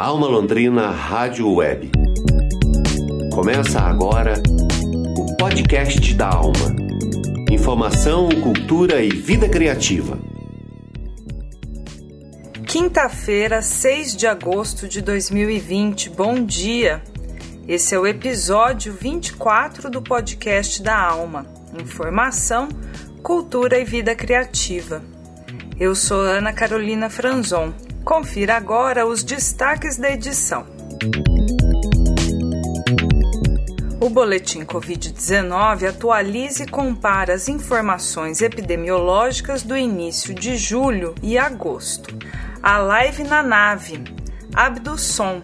Alma 0.00 0.28
Londrina 0.28 0.90
Rádio 0.92 1.52
Web. 1.52 1.90
Começa 3.34 3.80
agora 3.80 4.34
o 5.18 5.36
podcast 5.36 6.14
da 6.14 6.28
Alma. 6.28 6.76
Informação, 7.50 8.28
cultura 8.40 9.02
e 9.02 9.10
vida 9.10 9.48
criativa. 9.48 10.16
Quinta-feira, 12.64 13.60
6 13.60 14.14
de 14.14 14.28
agosto 14.28 14.86
de 14.86 15.02
2020. 15.02 16.10
Bom 16.10 16.44
dia. 16.44 17.02
Esse 17.66 17.96
é 17.96 17.98
o 17.98 18.06
episódio 18.06 18.92
24 18.92 19.90
do 19.90 20.00
podcast 20.00 20.80
da 20.80 20.96
Alma. 20.96 21.44
Informação, 21.76 22.68
cultura 23.20 23.80
e 23.80 23.84
vida 23.84 24.14
criativa. 24.14 25.02
Eu 25.76 25.96
sou 25.96 26.20
Ana 26.20 26.52
Carolina 26.52 27.10
Franzon. 27.10 27.87
Confira 28.08 28.56
agora 28.56 29.04
os 29.04 29.22
destaques 29.22 29.98
da 29.98 30.10
edição. 30.10 30.66
O 34.00 34.08
boletim 34.08 34.64
Covid-19 34.64 35.90
atualiza 35.90 36.62
e 36.62 36.66
compara 36.66 37.34
as 37.34 37.50
informações 37.50 38.40
epidemiológicas 38.40 39.62
do 39.62 39.76
início 39.76 40.32
de 40.32 40.56
julho 40.56 41.14
e 41.22 41.36
agosto. 41.36 42.16
A 42.62 42.78
live 42.78 43.24
na 43.24 43.42
nave, 43.42 44.02
Abdusson, 44.54 45.42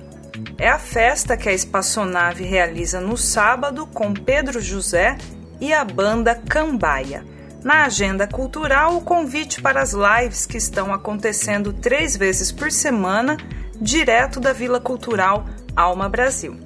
é 0.57 0.71
a 0.71 0.79
festa 0.79 1.37
que 1.37 1.51
a 1.51 1.53
espaçonave 1.53 2.45
realiza 2.45 2.99
no 2.99 3.19
sábado 3.19 3.87
com 3.87 4.15
Pedro 4.15 4.59
José 4.63 5.19
e 5.61 5.71
a 5.71 5.85
banda 5.85 6.35
Cambaia. 6.35 7.34
Na 7.65 7.87
agenda 7.87 8.27
cultural, 8.27 8.99
o 8.99 9.01
convite 9.01 9.63
para 9.63 9.81
as 9.81 9.95
lives 9.95 10.45
que 10.45 10.59
estão 10.59 10.93
acontecendo 10.93 11.73
três 11.73 12.15
vezes 12.15 12.53
por 12.53 12.71
semana, 12.71 13.39
direto 13.81 14.39
da 14.39 14.53
Vila 14.53 14.79
Cultural 14.79 15.47
Alma 15.75 16.07
Brasil. 16.07 16.59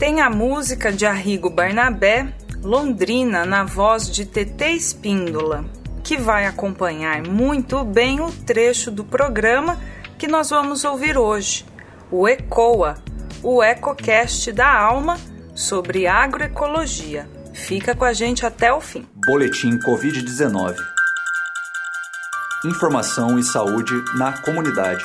Tem 0.00 0.20
a 0.20 0.28
música 0.28 0.90
de 0.90 1.06
Arrigo 1.06 1.48
Barnabé, 1.48 2.34
Londrina, 2.60 3.46
na 3.46 3.62
voz 3.62 4.10
de 4.10 4.26
TT 4.26 4.70
Espíndola, 4.70 5.64
que 6.02 6.16
vai 6.16 6.44
acompanhar 6.44 7.24
muito 7.24 7.84
bem 7.84 8.20
o 8.20 8.32
trecho 8.32 8.90
do 8.90 9.04
programa 9.04 9.78
que 10.18 10.26
nós 10.26 10.50
vamos 10.50 10.84
ouvir 10.84 11.16
hoje, 11.16 11.64
o 12.10 12.26
ECOA, 12.26 12.96
o 13.44 13.62
EcoCast 13.62 14.50
da 14.50 14.76
Alma 14.76 15.16
sobre 15.54 16.08
agroecologia. 16.08 17.30
Fica 17.54 17.94
com 17.94 18.04
a 18.04 18.12
gente 18.12 18.44
até 18.44 18.72
o 18.72 18.80
fim. 18.80 19.06
Boletim 19.24 19.78
Covid-19. 19.78 20.76
Informação 22.64 23.38
e 23.38 23.44
saúde 23.44 23.94
na 24.16 24.32
comunidade. 24.42 25.04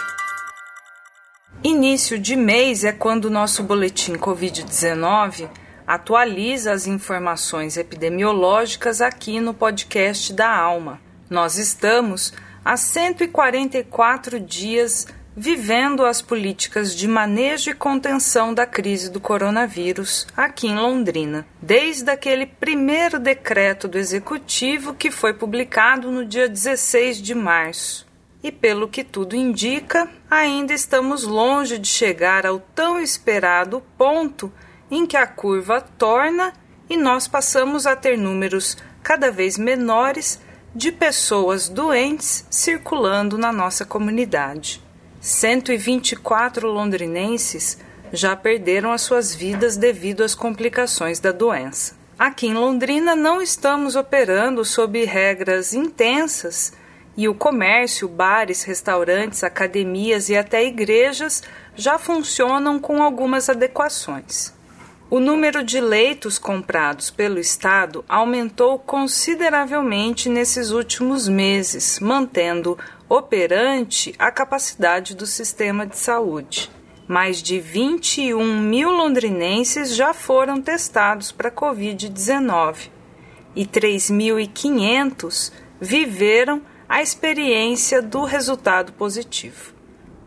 Início 1.63 2.17
de 2.17 2.35
mês 2.35 2.83
é 2.83 2.91
quando 2.91 3.25
o 3.25 3.29
nosso 3.29 3.61
boletim 3.61 4.13
Covid-19 4.13 5.47
atualiza 5.85 6.71
as 6.71 6.87
informações 6.87 7.77
epidemiológicas 7.77 9.01
aqui 9.01 9.39
no 9.39 9.53
podcast 9.53 10.33
da 10.33 10.49
Alma. 10.49 10.99
Nós 11.29 11.59
estamos 11.59 12.33
há 12.65 12.75
144 12.75 14.39
dias 14.39 15.05
vivendo 15.39 16.03
as 16.03 16.19
políticas 16.19 16.95
de 16.95 17.07
manejo 17.07 17.69
e 17.69 17.75
contenção 17.75 18.55
da 18.55 18.65
crise 18.65 19.11
do 19.11 19.19
coronavírus 19.19 20.25
aqui 20.35 20.65
em 20.65 20.75
Londrina, 20.75 21.45
desde 21.61 22.09
aquele 22.09 22.47
primeiro 22.47 23.19
decreto 23.19 23.87
do 23.87 23.99
executivo 23.99 24.95
que 24.95 25.11
foi 25.11 25.35
publicado 25.35 26.09
no 26.09 26.25
dia 26.25 26.49
16 26.49 27.21
de 27.21 27.35
março. 27.35 28.07
E 28.41 28.51
pelo 28.51 28.87
que 28.87 29.03
tudo 29.03 29.35
indica, 29.35 30.09
ainda 30.27 30.73
estamos 30.73 31.21
longe 31.21 31.77
de 31.77 31.87
chegar 31.87 32.43
ao 32.43 32.59
tão 32.59 32.99
esperado 32.99 33.83
ponto 33.95 34.51
em 34.89 35.05
que 35.05 35.17
a 35.17 35.27
curva 35.27 35.81
torna 35.99 36.51
e 36.89 36.97
nós 36.97 37.27
passamos 37.27 37.85
a 37.85 37.95
ter 37.95 38.17
números 38.17 38.75
cada 39.03 39.29
vez 39.29 39.55
menores 39.55 40.41
de 40.73 40.91
pessoas 40.91 41.69
doentes 41.69 42.43
circulando 42.49 43.37
na 43.37 43.51
nossa 43.51 43.85
comunidade. 43.85 44.86
124 45.27 46.71
londrinenses 46.71 47.77
já 48.13 48.33
perderam 48.33 48.93
as 48.93 49.01
suas 49.01 49.35
vidas 49.35 49.75
devido 49.75 50.23
às 50.23 50.33
complicações 50.33 51.19
da 51.19 51.33
doença. 51.33 51.97
Aqui 52.17 52.47
em 52.47 52.53
Londrina 52.53 53.13
não 53.13 53.41
estamos 53.41 53.97
operando 53.97 54.63
sob 54.63 55.03
regras 55.03 55.73
intensas 55.73 56.71
e 57.17 57.27
o 57.27 57.35
comércio, 57.35 58.07
bares, 58.07 58.63
restaurantes, 58.63 59.43
academias 59.43 60.29
e 60.29 60.37
até 60.37 60.63
igrejas 60.63 61.43
já 61.75 61.99
funcionam 61.99 62.79
com 62.79 63.03
algumas 63.03 63.49
adequações. 63.49 64.55
O 65.09 65.21
número 65.21 65.63
de 65.63 65.79
leitos 65.79 66.37
comprados 66.37 67.09
pelo 67.09 67.39
Estado 67.39 68.03
aumentou 68.09 68.77
consideravelmente 68.77 70.27
nesses 70.27 70.71
últimos 70.71 71.29
meses, 71.29 71.97
mantendo 72.01 72.77
operante 73.09 74.13
a 74.19 74.31
capacidade 74.31 75.15
do 75.15 75.25
sistema 75.25 75.85
de 75.85 75.97
saúde. 75.97 76.69
Mais 77.07 77.41
de 77.41 77.59
21 77.59 78.61
mil 78.61 78.91
londrinenses 78.91 79.95
já 79.95 80.13
foram 80.13 80.61
testados 80.61 81.31
para 81.31 81.49
Covid-19 81.49 82.89
e 83.55 83.65
3.500 83.65 85.53
viveram 85.79 86.61
a 86.89 87.01
experiência 87.01 88.01
do 88.01 88.23
resultado 88.23 88.91
positivo. 88.93 89.73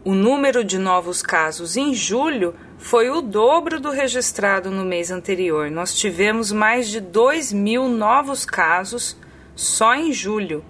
O 0.03 0.15
número 0.15 0.65
de 0.65 0.79
novos 0.79 1.21
casos 1.21 1.77
em 1.77 1.93
julho 1.93 2.55
foi 2.79 3.11
o 3.11 3.21
dobro 3.21 3.79
do 3.79 3.91
registrado 3.91 4.71
no 4.71 4.83
mês 4.83 5.11
anterior. 5.11 5.71
Nós 5.71 5.95
tivemos 5.95 6.51
mais 6.51 6.89
de 6.89 6.99
2 6.99 7.53
mil 7.53 7.87
novos 7.89 8.47
casos 8.47 9.15
só 9.55 9.95
em 9.95 10.11
julho, 10.11 10.65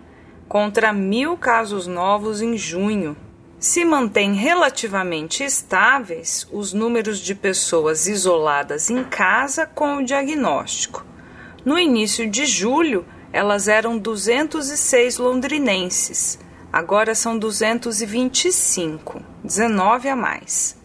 contra 0.51 0.93
mil 0.93 1.39
casos 1.39 1.87
novos 1.87 2.43
em 2.43 2.59
junho. 2.59 3.17
Se 3.61 3.85
mantém 3.85 4.35
relativamente 4.35 5.45
estáveis 5.45 6.45
os 6.51 6.73
números 6.73 7.21
de 7.21 7.37
pessoas 7.37 8.09
isoladas 8.09 8.91
em 8.91 9.05
casa 9.05 9.65
com 9.65 9.99
o 9.99 10.05
diagnóstico. 10.05 11.07
No 11.65 11.79
início 11.79 12.29
de 12.29 12.47
julho, 12.47 13.07
elas 13.33 13.69
eram 13.69 13.97
206 13.97 15.19
londrinenses, 15.19 16.37
agora 16.73 17.15
são 17.15 17.39
225, 17.39 19.23
19 19.45 20.09
a 20.09 20.17
mais. 20.17 20.77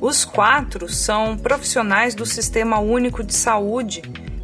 Os 0.00 0.24
quatro 0.24 0.88
são 0.88 1.36
profissionais 1.36 2.14
do 2.14 2.26
Sistema 2.26 2.78
Único 2.78 3.22
de 3.24 3.34
Saúde 3.34 4.02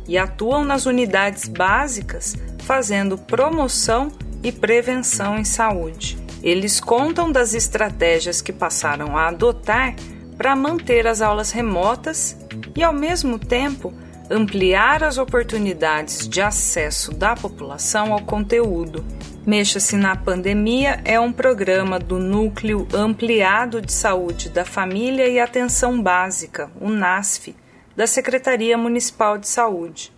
e 0.09 0.17
atuam 0.17 0.65
nas 0.65 0.87
unidades 0.87 1.49
básicas 1.49 2.35
fazendo 2.61 3.19
promoção 3.19 4.11
e 4.43 4.51
prevenção 4.51 5.39
em 5.39 5.45
saúde. 5.45 6.24
Eles 6.45 6.79
contam 6.79 7.33
das 7.33 7.55
estratégias 7.55 8.43
que 8.43 8.53
passaram 8.53 9.17
a 9.17 9.29
adotar 9.29 9.97
para 10.37 10.55
manter 10.55 11.07
as 11.07 11.23
aulas 11.23 11.51
remotas 11.51 12.37
e, 12.77 12.83
ao 12.85 12.93
mesmo 12.93 13.39
tempo, 13.39 13.95
ampliar 14.31 15.03
as 15.03 15.17
oportunidades 15.17 16.29
de 16.29 16.43
acesso 16.43 17.13
da 17.13 17.35
população 17.35 18.13
ao 18.13 18.21
conteúdo. 18.21 19.03
Mexa-se 19.47 19.97
na 19.97 20.15
Pandemia 20.17 21.01
é 21.03 21.19
um 21.19 21.33
programa 21.33 21.99
do 21.99 22.19
Núcleo 22.19 22.87
Ampliado 22.93 23.81
de 23.81 23.93
Saúde 23.93 24.51
da 24.51 24.67
Família 24.67 25.27
e 25.27 25.41
Atenção 25.41 26.03
Básica, 26.03 26.71
o 26.79 26.91
NASF, 26.91 27.57
da 27.97 28.07
Secretaria 28.07 28.77
Municipal 28.77 29.39
de 29.39 29.49
Saúde. 29.49 30.13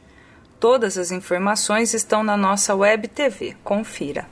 Todas 0.58 0.98
as 0.98 1.12
informações 1.12 1.94
estão 1.94 2.24
na 2.24 2.36
nossa 2.36 2.74
web 2.74 3.06
TV. 3.06 3.54
Confira. 3.62 4.26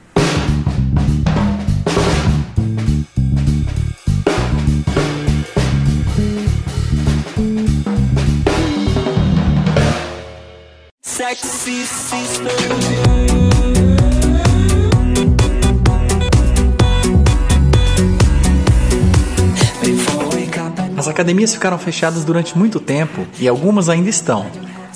As 20.96 21.08
academias 21.08 21.52
ficaram 21.52 21.78
fechadas 21.78 22.24
durante 22.24 22.56
muito 22.56 22.78
tempo 22.78 23.26
e 23.38 23.48
algumas 23.48 23.88
ainda 23.88 24.08
estão. 24.08 24.46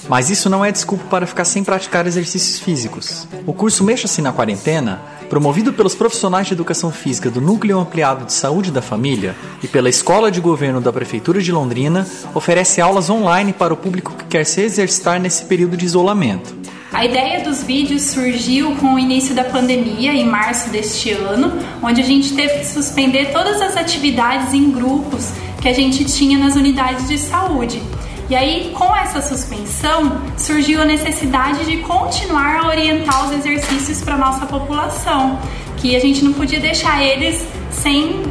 Mas 0.08 0.30
isso 0.30 0.48
não 0.48 0.64
é 0.64 0.70
desculpa 0.70 1.04
para 1.10 1.26
ficar 1.26 1.44
sem 1.44 1.64
praticar 1.64 2.06
exercícios 2.06 2.60
físicos. 2.60 3.26
O 3.44 3.52
curso 3.52 3.82
Mexa-se 3.82 4.22
na 4.22 4.32
Quarentena, 4.32 5.02
promovido 5.28 5.72
pelos 5.72 5.94
profissionais 5.94 6.46
de 6.46 6.54
educação 6.54 6.90
física 6.90 7.30
do 7.30 7.40
Núcleo 7.40 7.78
Ampliado 7.78 8.24
de 8.24 8.32
Saúde 8.32 8.70
da 8.70 8.82
Família 8.82 9.36
e 9.62 9.68
pela 9.68 9.88
Escola 9.88 10.30
de 10.30 10.40
Governo 10.40 10.80
da 10.80 10.92
Prefeitura 10.92 11.40
de 11.40 11.52
Londrina, 11.52 12.06
oferece 12.34 12.80
aulas 12.80 13.10
online 13.10 13.52
para 13.52 13.72
o 13.74 13.76
público 13.76 14.14
que 14.14 14.24
quer 14.24 14.44
se 14.44 14.62
exercitar 14.62 15.20
nesse 15.20 15.44
período 15.44 15.76
de 15.76 15.84
isolamento. 15.84 16.56
A 16.92 17.04
ideia 17.04 17.44
dos 17.44 17.62
vídeos 17.62 18.02
surgiu 18.02 18.74
com 18.76 18.94
o 18.94 18.98
início 18.98 19.34
da 19.34 19.44
pandemia, 19.44 20.12
em 20.12 20.24
março 20.24 20.70
deste 20.70 21.10
ano, 21.10 21.52
onde 21.82 22.00
a 22.00 22.04
gente 22.04 22.34
teve 22.34 22.60
que 22.60 22.66
suspender 22.66 23.26
todas 23.30 23.60
as 23.60 23.76
atividades 23.76 24.54
em 24.54 24.70
grupos 24.70 25.28
que 25.60 25.68
a 25.68 25.72
gente 25.72 26.04
tinha 26.06 26.38
nas 26.38 26.56
unidades 26.56 27.06
de 27.06 27.18
saúde. 27.18 27.82
E 28.30 28.36
aí, 28.36 28.72
com 28.74 28.94
essa 28.94 29.22
suspensão, 29.22 30.20
surgiu 30.36 30.82
a 30.82 30.84
necessidade 30.84 31.64
de 31.64 31.78
continuar 31.78 32.60
a 32.62 32.66
orientar 32.68 33.26
os 33.26 33.32
exercícios 33.32 34.02
para 34.02 34.18
nossa 34.18 34.44
população, 34.44 35.38
que 35.78 35.96
a 35.96 35.98
gente 35.98 36.22
não 36.22 36.34
podia 36.34 36.60
deixar 36.60 37.02
eles 37.02 37.42
sem, 37.70 38.22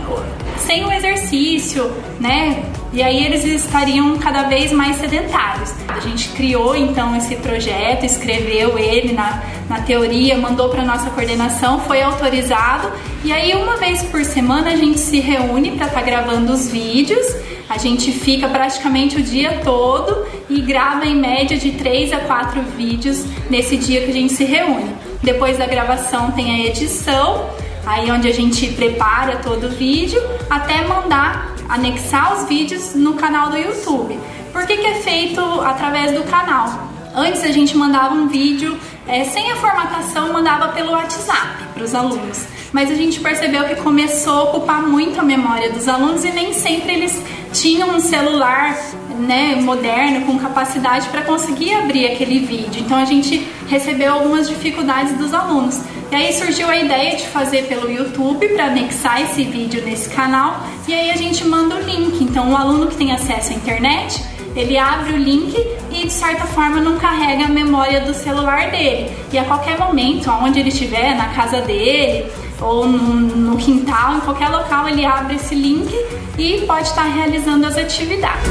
sem 0.58 0.86
o 0.86 0.92
exercício, 0.92 1.92
né? 2.20 2.64
E 2.94 3.02
aí 3.02 3.26
eles 3.26 3.44
estariam 3.44 4.18
cada 4.18 4.44
vez 4.44 4.72
mais 4.72 4.98
sedentários. 4.98 5.74
A 5.88 6.00
gente 6.00 6.30
criou 6.30 6.76
então 6.76 7.16
esse 7.16 7.36
projeto, 7.36 8.06
escreveu 8.06 8.78
ele 8.78 9.14
na, 9.14 9.44
na 9.68 9.82
teoria, 9.82 10.38
mandou 10.38 10.70
para 10.70 10.84
nossa 10.84 11.10
coordenação, 11.10 11.80
foi 11.82 12.04
autorizado. 12.04 12.92
E 13.24 13.32
aí 13.32 13.54
uma 13.56 13.78
vez 13.78 14.04
por 14.04 14.24
semana 14.24 14.72
a 14.72 14.76
gente 14.76 15.00
se 15.00 15.20
reúne 15.20 15.72
para 15.72 15.88
estar 15.88 16.00
tá 16.00 16.06
gravando 16.06 16.54
os 16.54 16.70
vídeos 16.70 17.26
a 17.69 17.78
gente 17.78 18.12
fica 18.12 18.48
praticamente 18.48 19.18
o 19.18 19.22
dia 19.22 19.60
todo 19.64 20.25
e 20.50 20.62
grava 20.62 21.06
em 21.06 21.16
média 21.16 21.58
de 21.58 21.72
3 21.72 22.14
a 22.14 22.19
4 22.19 22.62
vídeos 22.78 23.25
nesse 23.50 23.78
dia 23.78 24.02
que 24.02 24.12
a 24.12 24.14
gente 24.14 24.34
se 24.34 24.46
reúne. 24.46 24.96
Depois 25.22 25.58
da 25.58 25.66
gravação 25.66 26.31
tem 26.31 26.52
a 26.52 26.68
edição, 26.68 27.50
aí 27.86 28.10
onde 28.12 28.28
a 28.28 28.34
gente 28.34 28.68
prepara 28.68 29.38
todo 29.38 29.68
o 29.68 29.69
vídeo 29.69 30.22
até 30.50 30.88
mandar 30.88 31.56
anexar 31.68 32.38
os 32.38 32.48
vídeos 32.48 32.96
no 32.96 33.14
canal 33.14 33.50
do 33.50 33.58
YouTube. 33.58 34.18
Por 34.54 34.66
que, 34.66 34.78
que 34.78 34.86
é 34.86 34.96
feito 35.02 35.42
através 35.62 36.14
do 36.14 36.24
canal? 36.24 36.88
Antes 37.14 37.44
a 37.44 37.52
gente 37.52 37.75
mandava 37.75 38.14
um 38.14 38.28
vídeo 38.28 38.78
é, 39.08 39.24
sem 39.24 39.52
a 39.52 39.56
formatação, 39.56 40.31
mandava 40.31 40.69
pelo 40.69 40.92
WhatsApp 40.92 41.64
para 41.74 41.84
os 41.84 41.94
alunos. 41.94 42.46
Mas 42.72 42.92
a 42.92 42.96
gente 42.96 43.19
percebeu 43.19 43.64
que 43.66 43.75
começou 43.78 44.34
a 44.34 44.44
ocupar 44.44 44.81
muito 44.81 45.19
a 45.19 45.24
memória 45.24 45.72
dos 45.72 45.88
alunos 45.88 46.24
e 46.25 46.31
nem 46.31 46.54
sempre 46.54 46.94
eles 46.94 47.22
tinham 47.54 47.96
um 47.96 48.00
celular 48.00 48.78
né, 49.19 49.56
moderno 49.56 50.25
com 50.25 50.38
capacidade 50.38 51.08
para 51.10 51.22
conseguir 51.22 51.74
abrir 51.74 52.08
aquele 52.08 52.40
vídeo. 52.40 52.81
Então 52.81 52.98
a 52.98 53.06
gente 53.06 53.48
recebeu 53.68 54.14
algumas 54.14 54.48
dificuldades 54.48 55.14
dos 55.18 55.34
alunos. 55.34 55.80
E 56.12 56.16
aí 56.16 56.31
surgiu 56.34 56.69
a 56.69 56.78
ideia 56.78 57.16
de 57.18 57.28
fazer 57.28 57.64
pelo 57.68 57.92
YouTube 57.92 58.48
para 58.50 58.66
anexar 58.66 59.22
esse 59.22 59.44
vídeo 59.44 59.84
nesse 59.84 60.10
canal 60.10 60.64
e 60.88 60.94
aí 60.94 61.12
a 61.12 61.18
gente 61.18 61.44
manda 61.46 61.75
o 61.75 61.80
link. 61.81 62.24
Então 62.24 62.52
o 62.52 62.58
aluno 62.58 62.88
que 62.88 62.96
tem 62.96 63.12
acesso 63.12 63.52
à 63.52 63.56
internet 63.56 64.22
ele 64.58 64.75
abre 64.75 65.14
o 65.14 65.18
link 65.18 65.56
e 65.92 66.08
de 66.08 66.12
certa 66.12 66.46
forma 66.46 66.81
não 66.81 66.98
carrega 66.98 67.46
a 67.46 67.48
memória 67.48 68.02
do 68.02 68.14
celular 68.14 68.72
dele. 68.72 69.12
E 69.31 69.38
a 69.38 69.46
qualquer 69.46 69.78
momento, 69.78 70.31
aonde 70.31 70.60
ele 70.60 70.69
estiver, 70.69 71.16
na 71.16 71.28
casa 71.28 71.62
dele 71.62 72.25
ou 72.62 72.88
no, 72.88 73.57
quintal, 73.57 74.15
em 74.15 74.19
qualquer 74.21 74.50
local, 74.50 74.88
ele 74.88 75.06
abre 75.06 75.36
esse 75.36 75.54
link 75.54 75.92
e 76.38 76.62
pode 76.65 76.88
estar 76.88 77.04
realizando 77.04 77.65
as 77.65 77.77
atividades. 77.77 78.48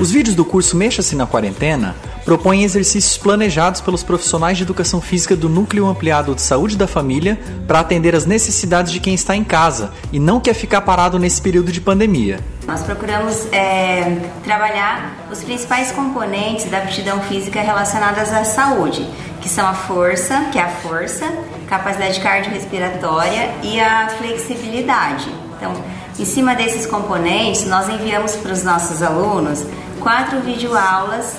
Os 0.00 0.10
vídeos 0.10 0.34
do 0.34 0.44
curso 0.44 0.76
Mexa-se 0.76 1.16
na 1.16 1.26
Quarentena 1.26 1.96
propõem 2.24 2.62
exercícios 2.62 3.16
planejados 3.16 3.80
pelos 3.80 4.02
profissionais 4.02 4.56
de 4.58 4.62
educação 4.62 5.00
física 5.00 5.34
do 5.34 5.48
Núcleo 5.48 5.86
Ampliado 5.86 6.34
de 6.34 6.42
Saúde 6.42 6.76
da 6.76 6.86
Família 6.86 7.40
para 7.66 7.80
atender 7.80 8.14
as 8.14 8.26
necessidades 8.26 8.92
de 8.92 9.00
quem 9.00 9.14
está 9.14 9.34
em 9.34 9.42
casa 9.42 9.92
e 10.12 10.20
não 10.20 10.38
quer 10.38 10.54
ficar 10.54 10.82
parado 10.82 11.18
nesse 11.18 11.40
período 11.40 11.72
de 11.72 11.80
pandemia. 11.80 12.38
Nós 12.66 12.82
procuramos 12.82 13.46
é, 13.50 14.18
trabalhar 14.44 15.16
os 15.32 15.42
principais 15.42 15.90
componentes 15.90 16.70
da 16.70 16.78
aptidão 16.78 17.20
física 17.22 17.62
relacionadas 17.62 18.30
à 18.30 18.44
saúde, 18.44 19.08
que 19.40 19.48
são 19.48 19.66
a 19.66 19.72
força, 19.72 20.48
que 20.52 20.58
é 20.58 20.62
a 20.62 20.68
força, 20.68 21.24
capacidade 21.68 22.20
cardiorrespiratória 22.20 23.50
e 23.62 23.78
a 23.80 24.08
flexibilidade. 24.08 25.28
Então, 25.56 25.72
em 26.18 26.24
cima 26.24 26.54
desses 26.54 26.86
componentes, 26.86 27.66
nós 27.66 27.88
enviamos 27.88 28.36
para 28.36 28.52
os 28.52 28.64
nossos 28.64 29.02
alunos 29.02 29.64
quatro 30.00 30.40
videoaulas 30.40 31.36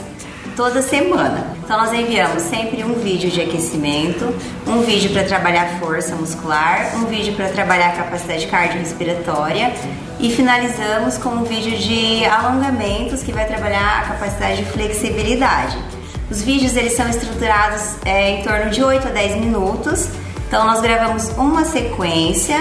toda 0.55 0.81
semana. 0.81 1.47
Então 1.63 1.77
nós 1.77 1.93
enviamos 1.93 2.43
sempre 2.43 2.83
um 2.83 2.95
vídeo 2.95 3.29
de 3.29 3.39
aquecimento, 3.39 4.25
um 4.67 4.81
vídeo 4.81 5.09
para 5.11 5.23
trabalhar 5.23 5.79
força 5.79 6.15
muscular, 6.15 6.95
um 6.95 7.05
vídeo 7.05 7.33
para 7.33 7.47
trabalhar 7.47 7.95
capacidade 7.95 8.45
cardiorrespiratória 8.47 9.73
e 10.19 10.29
finalizamos 10.29 11.17
com 11.17 11.29
um 11.29 11.43
vídeo 11.43 11.77
de 11.77 12.25
alongamentos 12.25 13.23
que 13.23 13.31
vai 13.31 13.45
trabalhar 13.45 13.99
a 13.99 14.07
capacidade 14.09 14.57
de 14.57 14.65
flexibilidade. 14.65 15.77
Os 16.29 16.43
vídeos 16.43 16.75
eles 16.75 16.93
são 16.93 17.09
estruturados 17.09 17.95
é, 18.05 18.31
em 18.31 18.43
torno 18.43 18.69
de 18.69 18.83
8 18.83 19.07
a 19.07 19.11
10 19.11 19.37
minutos. 19.37 20.09
Então 20.47 20.65
nós 20.65 20.81
gravamos 20.81 21.29
uma 21.37 21.65
sequência 21.65 22.57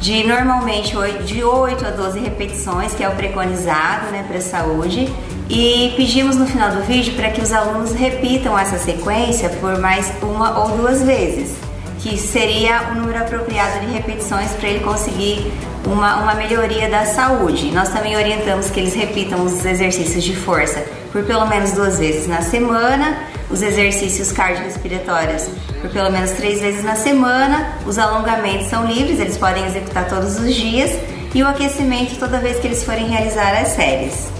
de 0.00 0.24
normalmente 0.24 0.96
8, 0.96 1.22
de 1.22 1.44
8 1.44 1.86
a 1.86 1.90
12 1.90 2.18
repetições, 2.20 2.92
que 2.94 3.04
é 3.04 3.08
o 3.08 3.14
preconizado 3.14 4.10
né, 4.10 4.24
para 4.26 4.38
a 4.38 4.40
saúde, 4.40 5.08
e 5.48 5.92
pedimos 5.96 6.36
no 6.36 6.46
final 6.46 6.72
do 6.72 6.82
vídeo 6.82 7.14
para 7.14 7.30
que 7.30 7.40
os 7.40 7.52
alunos 7.52 7.92
repitam 7.92 8.58
essa 8.58 8.78
sequência 8.78 9.48
por 9.60 9.78
mais 9.78 10.12
uma 10.20 10.58
ou 10.58 10.76
duas 10.76 11.02
vezes, 11.02 11.54
que 12.00 12.18
seria 12.18 12.90
o 12.90 12.94
número 12.96 13.18
apropriado 13.18 13.78
de 13.86 13.92
repetições 13.92 14.50
para 14.52 14.68
ele 14.68 14.80
conseguir 14.82 15.52
uma, 15.86 16.22
uma 16.22 16.34
melhoria 16.34 16.88
da 16.88 17.04
saúde. 17.04 17.70
Nós 17.70 17.88
também 17.88 18.16
orientamos 18.16 18.70
que 18.70 18.80
eles 18.80 18.94
repitam 18.94 19.44
os 19.44 19.64
exercícios 19.64 20.22
de 20.24 20.36
força 20.36 20.84
por 21.12 21.24
pelo 21.24 21.46
menos 21.46 21.72
duas 21.72 21.98
vezes 21.98 22.26
na 22.26 22.40
semana, 22.40 23.18
os 23.50 23.60
exercícios 23.60 24.32
cardiorrespiratórios 24.32 25.46
por 25.80 25.90
pelo 25.90 26.10
menos 26.10 26.30
três 26.30 26.60
vezes 26.60 26.82
na 26.84 26.94
semana, 26.94 27.76
os 27.84 27.98
alongamentos 27.98 28.68
são 28.68 28.86
livres, 28.86 29.18
eles 29.20 29.36
podem 29.36 29.66
executar 29.66 30.08
todos 30.08 30.38
os 30.38 30.54
dias 30.54 30.90
e 31.34 31.42
o 31.42 31.48
aquecimento 31.48 32.18
toda 32.18 32.38
vez 32.38 32.58
que 32.60 32.66
eles 32.66 32.84
forem 32.84 33.08
realizar 33.08 33.60
as 33.60 33.68
séries. 33.68 34.30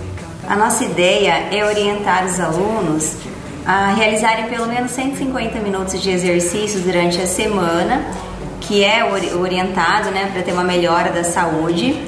A 0.48 0.56
nossa 0.56 0.84
ideia 0.84 1.48
é 1.50 1.64
orientar 1.64 2.24
os 2.24 2.38
alunos 2.38 3.16
a 3.66 3.92
realizarem 3.92 4.48
pelo 4.48 4.66
menos 4.66 4.90
150 4.92 5.58
minutos 5.60 6.00
de 6.00 6.10
exercícios 6.10 6.82
durante 6.82 7.20
a 7.20 7.26
semana, 7.26 8.04
que 8.62 8.84
é 8.84 9.04
orientado 9.04 10.10
né, 10.10 10.30
para 10.32 10.42
ter 10.42 10.52
uma 10.52 10.64
melhora 10.64 11.10
da 11.10 11.24
saúde. 11.24 12.00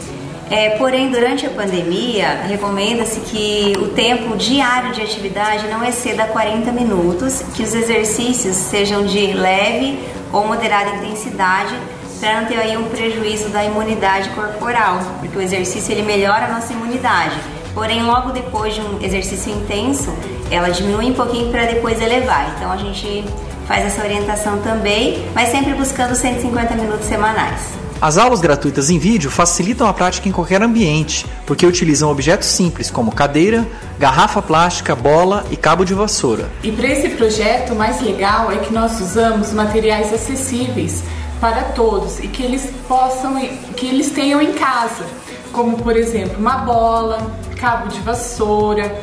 É, 0.51 0.71
porém, 0.71 1.11
durante 1.11 1.47
a 1.47 1.51
pandemia, 1.51 2.43
recomenda-se 2.47 3.21
que 3.21 3.73
o 3.79 3.89
tempo 3.89 4.37
diário 4.37 4.93
de 4.93 5.01
atividade 5.01 5.67
não 5.69 5.83
exceda 5.83 6.27
40 6.27 6.71
minutos, 6.71 7.43
que 7.55 7.63
os 7.63 7.75
exercícios 7.75 8.55
sejam 8.55 9.07
de 9.07 9.33
leve 9.33 9.99
ou 10.33 10.47
moderada 10.47 10.97
intensidade, 10.97 11.75
para 12.21 12.41
não 12.41 12.47
ter 12.47 12.59
aí 12.59 12.77
um 12.77 12.85
prejuízo 12.85 13.49
da 13.49 13.65
imunidade 13.65 14.29
corporal, 14.31 15.01
porque 15.19 15.37
o 15.37 15.41
exercício 15.41 15.93
ele 15.93 16.03
melhora 16.03 16.47
a 16.47 16.49
nossa 16.49 16.73
imunidade. 16.73 17.37
Porém, 17.75 18.03
logo 18.03 18.31
depois 18.31 18.75
de 18.75 18.81
um 18.81 19.03
exercício 19.03 19.53
intenso, 19.53 20.15
ela 20.51 20.69
diminui 20.69 21.07
um 21.07 21.15
pouquinho 21.15 21.51
para 21.51 21.65
depois 21.65 22.01
elevar. 22.01 22.55
Então, 22.57 22.71
a 22.71 22.77
gente 22.77 23.25
faz 23.67 23.85
essa 23.85 24.03
orientação 24.03 24.59
também, 24.59 25.27
mas 25.35 25.51
sempre 25.51 25.75
buscando 25.75 26.15
150 26.15 26.75
minutos 26.75 27.07
semanais. 27.07 27.85
As 28.01 28.19
aulas 28.19 28.41
gratuitas 28.41 28.91
em 28.91 28.99
vídeo 28.99 29.31
facilitam 29.31 29.87
a 29.87 29.93
prática 29.93 30.29
em 30.29 30.33
qualquer 30.33 30.63
ambiente, 30.63 31.25
porque 31.47 31.65
utilizam 31.65 32.11
objetos 32.11 32.49
simples 32.49 32.91
como 32.91 33.11
cadeira, 33.11 33.67
garrafa 33.99 34.43
plástica, 34.43 34.95
bola 34.95 35.45
e 35.51 35.57
cabo 35.57 35.85
de 35.85 35.95
vassoura. 35.95 36.51
E 36.63 36.71
para 36.71 36.89
esse 36.89 37.11
projeto, 37.11 37.73
o 37.73 37.77
mais 37.77 38.03
legal 38.03 38.53
é 38.53 38.59
que 38.59 38.73
nós 38.73 39.01
usamos 39.01 39.53
materiais 39.53 40.13
acessíveis 40.13 41.03
para 41.41 41.63
todos 41.63 42.19
e 42.19 42.29
que 42.29 42.43
eles 42.43 42.71
possam, 42.87 43.41
que 43.77 43.87
eles 43.87 44.11
tenham 44.11 44.43
em 44.43 44.53
casa, 44.53 45.05
como 45.53 45.79
por 45.79 45.97
exemplo 45.97 46.39
uma 46.39 46.59
bola, 46.59 47.35
cabo 47.59 47.89
de 47.89 48.01
vassoura, 48.01 49.03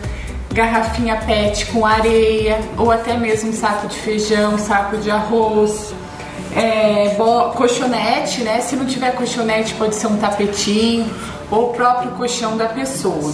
garrafinha 0.53 1.17
PET 1.17 1.67
com 1.67 1.85
areia 1.85 2.59
ou 2.77 2.91
até 2.91 3.17
mesmo 3.17 3.53
saco 3.53 3.87
de 3.87 3.95
feijão, 3.95 4.57
saco 4.57 4.97
de 4.97 5.09
arroz, 5.09 5.93
é, 6.55 7.15
colchonete, 7.55 8.41
né? 8.41 8.59
Se 8.61 8.75
não 8.75 8.85
tiver 8.85 9.11
colchonete, 9.15 9.73
pode 9.75 9.95
ser 9.95 10.07
um 10.07 10.17
tapetinho 10.17 11.09
ou 11.49 11.69
o 11.69 11.73
próprio 11.73 12.11
colchão 12.11 12.57
da 12.57 12.67
pessoa. 12.67 13.33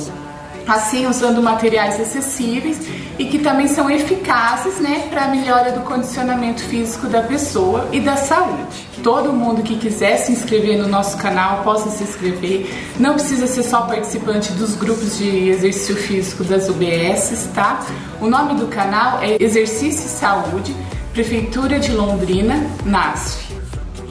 Assim, 0.68 1.08
usando 1.08 1.42
materiais 1.42 2.00
acessíveis 2.00 2.80
e 3.18 3.26
que 3.26 3.40
também 3.40 3.68
são 3.68 3.90
eficazes 3.90 4.80
né, 4.80 5.08
para 5.10 5.26
a 5.26 5.28
melhora 5.30 5.72
do 5.72 5.82
condicionamento 5.82 6.62
físico 6.64 7.08
da 7.08 7.22
pessoa 7.22 7.88
e 7.92 8.00
da 8.00 8.16
saúde. 8.16 8.88
Todo 9.04 9.34
mundo 9.34 9.64
que 9.64 9.78
quiser 9.78 10.18
se 10.18 10.32
inscrever 10.32 10.78
no 10.78 10.88
nosso 10.88 11.18
canal 11.18 11.64
possa 11.64 11.90
se 11.90 12.04
inscrever. 12.04 12.70
Não 13.00 13.14
precisa 13.14 13.48
ser 13.48 13.64
só 13.64 13.82
participante 13.82 14.52
dos 14.54 14.76
grupos 14.76 15.18
de 15.18 15.50
exercício 15.50 15.96
físico 15.96 16.44
das 16.44 16.70
UBS, 16.70 17.50
tá? 17.54 17.86
O 18.22 18.28
nome 18.28 18.56
do 18.56 18.68
canal 18.68 19.20
é 19.22 19.42
Exercício 19.42 20.06
e 20.06 20.10
Saúde 20.10 20.76
Prefeitura 21.14 21.80
de 21.80 21.92
Londrina, 21.94 22.70
NASF. 22.86 23.56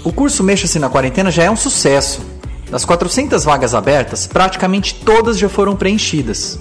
O 0.02 0.12
curso 0.12 0.42
Mexa-se 0.42 0.78
na 0.78 0.88
Quarentena 0.88 1.30
já 1.30 1.44
é 1.44 1.50
um 1.50 1.56
sucesso. 1.56 2.20
Das 2.68 2.84
400 2.84 3.44
vagas 3.44 3.75
abertas, 3.75 4.26
praticamente 4.26 4.94
todas 5.04 5.38
já 5.38 5.48
foram 5.48 5.76
preenchidas. 5.76 6.58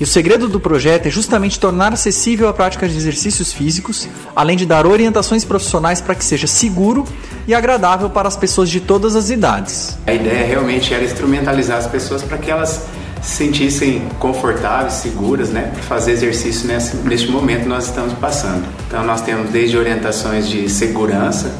E 0.00 0.04
o 0.04 0.06
segredo 0.06 0.46
do 0.46 0.60
projeto 0.60 1.06
é 1.06 1.10
justamente 1.10 1.58
tornar 1.58 1.92
acessível 1.92 2.48
a 2.48 2.52
prática 2.52 2.88
de 2.88 2.96
exercícios 2.96 3.52
físicos, 3.52 4.08
além 4.34 4.56
de 4.56 4.64
dar 4.64 4.86
orientações 4.86 5.44
profissionais 5.44 6.00
para 6.00 6.14
que 6.14 6.24
seja 6.24 6.46
seguro 6.46 7.04
e 7.48 7.54
agradável 7.54 8.08
para 8.08 8.28
as 8.28 8.36
pessoas 8.36 8.70
de 8.70 8.78
todas 8.80 9.16
as 9.16 9.28
idades. 9.28 9.98
A 10.06 10.12
ideia 10.12 10.46
realmente 10.46 10.94
era 10.94 11.02
instrumentalizar 11.02 11.78
as 11.78 11.88
pessoas 11.88 12.22
para 12.22 12.38
que 12.38 12.48
elas 12.48 12.86
se 13.20 13.36
sentissem 13.36 14.02
confortáveis, 14.20 14.94
seguras, 14.94 15.48
né, 15.48 15.72
para 15.72 15.82
fazer 15.82 16.12
exercício 16.12 16.68
nesse, 16.68 16.96
neste 16.98 17.28
momento 17.28 17.62
que 17.62 17.68
nós 17.68 17.86
estamos 17.86 18.12
passando. 18.14 18.64
Então 18.86 19.04
nós 19.04 19.20
temos 19.22 19.50
desde 19.50 19.76
orientações 19.76 20.48
de 20.48 20.68
segurança, 20.68 21.52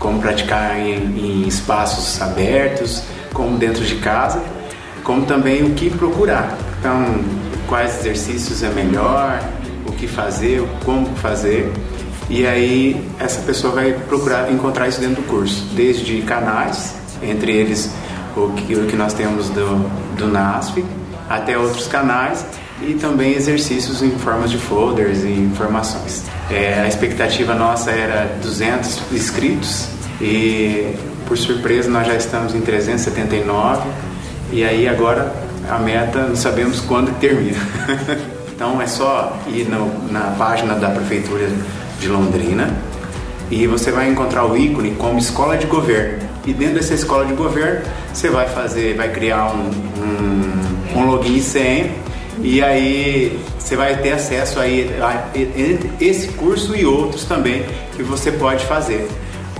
como 0.00 0.20
praticar 0.20 0.78
em, 0.80 1.44
em 1.44 1.46
espaços 1.46 2.20
abertos, 2.20 3.02
como 3.32 3.56
dentro 3.56 3.84
de 3.84 3.94
casa, 3.96 4.42
como 5.04 5.24
também 5.24 5.62
o 5.62 5.74
que 5.74 5.90
procurar. 5.90 6.58
Então, 6.80 7.20
quais 7.68 8.00
exercícios 8.00 8.62
é 8.62 8.70
melhor, 8.70 9.42
o 9.86 9.92
que 9.92 10.06
fazer, 10.06 10.62
como 10.84 11.06
fazer. 11.16 11.70
E 12.28 12.46
aí 12.46 13.04
essa 13.18 13.40
pessoa 13.42 13.74
vai 13.74 13.92
procurar 13.92 14.50
encontrar 14.50 14.88
isso 14.88 15.00
dentro 15.00 15.22
do 15.22 15.28
curso, 15.28 15.66
desde 15.74 16.22
canais, 16.22 16.94
entre 17.22 17.52
eles 17.52 17.90
o 18.36 18.50
que, 18.50 18.74
o 18.74 18.86
que 18.86 18.96
nós 18.96 19.12
temos 19.12 19.48
do, 19.50 19.88
do 20.16 20.28
NASF, 20.28 20.84
até 21.28 21.56
outros 21.56 21.86
canais 21.86 22.44
e 22.82 22.94
também 22.94 23.34
exercícios 23.34 24.02
em 24.02 24.10
formas 24.12 24.50
de 24.50 24.58
folders 24.58 25.22
e 25.22 25.28
informações. 25.28 26.24
É, 26.50 26.80
a 26.80 26.88
expectativa 26.88 27.54
nossa 27.54 27.90
era 27.90 28.36
200 28.42 29.12
inscritos 29.12 29.88
e 30.20 30.94
por 31.26 31.38
surpresa 31.38 31.88
nós 31.90 32.06
já 32.06 32.14
estamos 32.14 32.54
em 32.54 32.60
379 32.60 33.82
e 34.52 34.64
aí 34.64 34.86
agora 34.88 35.43
a 35.68 35.78
meta 35.78 36.22
não 36.22 36.36
sabemos 36.36 36.80
quando 36.80 37.18
termina. 37.18 37.58
então 38.54 38.80
é 38.80 38.86
só 38.86 39.38
ir 39.48 39.68
no, 39.68 40.10
na 40.10 40.34
página 40.38 40.74
da 40.74 40.90
prefeitura 40.90 41.48
de 41.98 42.08
Londrina 42.08 42.72
e 43.50 43.66
você 43.66 43.90
vai 43.90 44.08
encontrar 44.08 44.46
o 44.46 44.56
ícone 44.56 44.92
como 44.92 45.18
escola 45.18 45.56
de 45.56 45.66
governo. 45.66 46.24
E 46.46 46.52
dentro 46.52 46.74
dessa 46.74 46.94
escola 46.94 47.24
de 47.24 47.32
governo 47.34 47.82
você 48.12 48.28
vai 48.28 48.48
fazer, 48.48 48.94
vai 48.96 49.10
criar 49.10 49.46
um, 49.46 49.70
um 50.00 50.64
um 50.94 51.06
login 51.06 51.36
e 51.36 51.42
senha 51.42 51.90
e 52.40 52.62
aí 52.62 53.38
você 53.58 53.76
vai 53.76 53.96
ter 53.96 54.12
acesso 54.12 54.58
aí 54.58 54.90
a 55.00 55.28
esse 56.00 56.28
curso 56.28 56.76
e 56.76 56.84
outros 56.84 57.24
também 57.24 57.64
que 57.96 58.02
você 58.02 58.32
pode 58.32 58.64
fazer. 58.66 59.08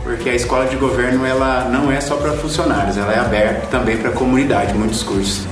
Porque 0.03 0.29
a 0.29 0.35
escola 0.35 0.67
de 0.67 0.77
governo 0.77 1.25
ela 1.25 1.69
não 1.71 1.91
é 1.91 2.01
só 2.01 2.17
para 2.17 2.33
funcionários, 2.33 2.99
ela 2.99 3.13
é 3.13 3.19
aberta 3.19 3.67
também 3.69 3.97
para 3.97 4.11
a 4.11 4.13
comunidade, 4.13 4.75
muitos 4.75 5.03
cursos. 5.03 5.47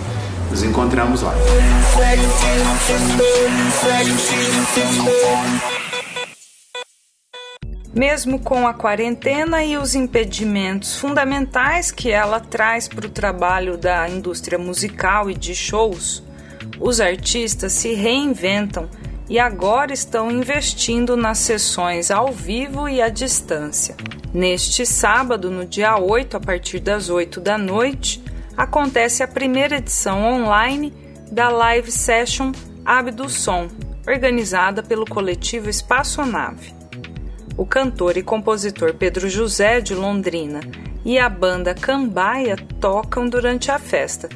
Nos 0.53 0.63
encontramos 0.63 1.23
lá. 1.23 1.33
Mesmo 7.95 8.39
com 8.39 8.69
a 8.69 8.75
quarentena 8.75 9.65
e 9.65 9.79
os 9.79 9.95
impedimentos 9.95 10.95
fundamentais 10.99 11.91
que 11.91 12.11
ela 12.11 12.39
traz 12.39 12.87
para 12.87 13.07
o 13.07 13.09
trabalho 13.09 13.79
da 13.79 14.07
indústria 14.11 14.59
musical 14.59 15.31
e 15.31 15.35
de 15.35 15.55
shows, 15.55 16.23
os 16.79 17.01
artistas 17.01 17.73
se 17.73 17.95
reinventam 17.95 18.91
e 19.31 19.39
agora 19.39 19.95
estão 19.95 20.31
investindo 20.31 21.17
nas 21.17 21.39
sessões 21.39 22.11
ao 22.11 22.31
vivo 22.31 22.87
e 22.91 23.01
à 23.01 23.09
distância. 23.09 23.97
Neste 24.35 24.85
sábado, 24.85 25.51
no 25.51 25.65
dia 25.65 25.97
8, 25.97 26.37
a 26.37 26.41
partir 26.41 26.79
das 26.79 27.09
8 27.09 27.41
da 27.41 27.57
noite, 27.57 28.23
acontece 28.57 29.23
a 29.23 29.29
primeira 29.29 29.77
edição 29.77 30.23
online 30.23 30.93
da 31.31 31.49
live 31.49 31.91
session 31.91 32.53
Som, 33.29 33.69
organizada 34.07 34.83
pelo 34.83 35.05
coletivo 35.05 35.71
Espaçonave 35.71 36.83
o 37.57 37.67
cantor 37.67 38.17
e 38.17 38.23
compositor 38.23 38.95
Pedro 38.95 39.29
José 39.29 39.81
de 39.81 39.95
Londrina 39.95 40.61
e 41.05 41.19
a 41.19 41.29
banda 41.29 41.75
Cambaia 41.75 42.57
tocam 42.81 43.29
durante 43.29 43.71
a 43.71 43.79
festa 43.79 44.29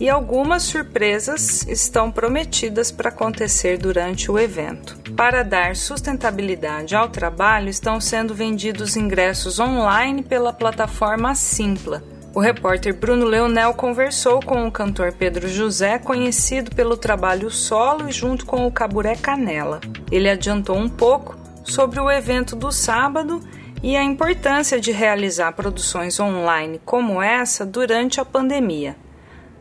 e 0.00 0.08
algumas 0.08 0.64
surpresas 0.64 1.66
estão 1.68 2.10
prometidas 2.10 2.90
para 2.90 3.10
acontecer 3.10 3.78
durante 3.78 4.30
o 4.30 4.38
evento. 4.38 4.98
Para 5.16 5.44
dar 5.44 5.76
sustentabilidade 5.76 6.96
ao 6.96 7.08
trabalho, 7.08 7.68
estão 7.68 8.00
sendo 8.00 8.34
vendidos 8.34 8.96
ingressos 8.96 9.60
online 9.60 10.22
pela 10.22 10.52
plataforma 10.52 11.34
Simpla. 11.36 12.02
O 12.34 12.40
repórter 12.40 12.92
Bruno 12.92 13.24
Leonel 13.24 13.72
conversou 13.74 14.40
com 14.40 14.66
o 14.66 14.72
cantor 14.72 15.12
Pedro 15.12 15.46
José, 15.46 16.00
conhecido 16.00 16.74
pelo 16.74 16.96
trabalho 16.96 17.48
solo 17.48 18.08
e 18.08 18.12
junto 18.12 18.44
com 18.44 18.66
o 18.66 18.72
Caburé 18.72 19.14
Canela. 19.14 19.80
Ele 20.10 20.28
adiantou 20.28 20.76
um 20.76 20.88
pouco 20.88 21.38
sobre 21.62 22.00
o 22.00 22.10
evento 22.10 22.56
do 22.56 22.72
sábado 22.72 23.40
e 23.80 23.96
a 23.96 24.02
importância 24.02 24.80
de 24.80 24.90
realizar 24.90 25.52
produções 25.52 26.18
online 26.18 26.80
como 26.84 27.22
essa 27.22 27.64
durante 27.64 28.20
a 28.20 28.24
pandemia. 28.24 28.96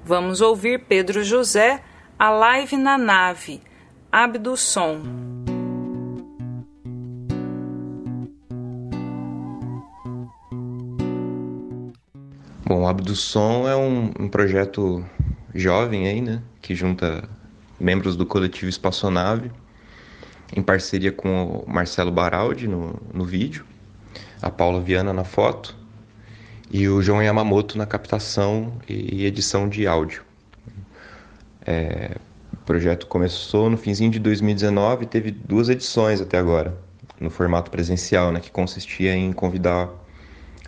Vamos 0.04 0.42
ouvir 0.42 0.86
Pedro 0.86 1.24
José, 1.24 1.80
a 2.18 2.32
live 2.32 2.76
na 2.76 2.98
nave, 2.98 3.62
Abdusson. 4.12 5.33
Bom, 12.66 12.84
o 12.84 12.88
Abdusson 12.88 13.68
é 13.68 13.76
um, 13.76 14.12
um 14.18 14.30
projeto 14.30 15.06
jovem 15.54 16.08
aí, 16.08 16.22
né, 16.22 16.42
que 16.62 16.74
junta 16.74 17.28
membros 17.78 18.16
do 18.16 18.26
coletivo 18.26 18.70
Espaçonave 18.70 19.52
em 20.56 20.62
parceria 20.62 21.12
com 21.12 21.64
o 21.68 21.70
Marcelo 21.70 22.10
Baraldi 22.10 22.66
no, 22.68 23.02
no 23.14 23.26
vídeo, 23.26 23.66
a 24.42 24.50
Paula 24.50 24.80
Viana 24.80 25.12
na 25.12 25.26
foto 25.26 25.76
e 26.72 26.88
o 26.88 27.02
João 27.02 27.22
Yamamoto 27.22 27.78
na 27.78 27.86
captação 27.86 28.74
e 28.88 29.26
edição 29.26 29.68
de 29.68 29.86
áudio. 29.86 30.24
É, 31.66 32.16
o 32.54 32.58
projeto 32.66 33.08
começou 33.08 33.70
no 33.70 33.76
finzinho 33.76 34.10
de 34.10 34.20
2019 34.20 35.04
e 35.04 35.08
teve 35.08 35.32
duas 35.32 35.68
edições 35.68 36.22
até 36.22 36.38
agora, 36.38 36.78
no 37.20 37.30
formato 37.30 37.70
presencial, 37.70 38.32
né, 38.32 38.40
que 38.40 38.50
consistia 38.50 39.14
em 39.14 39.34
convidar 39.34 39.90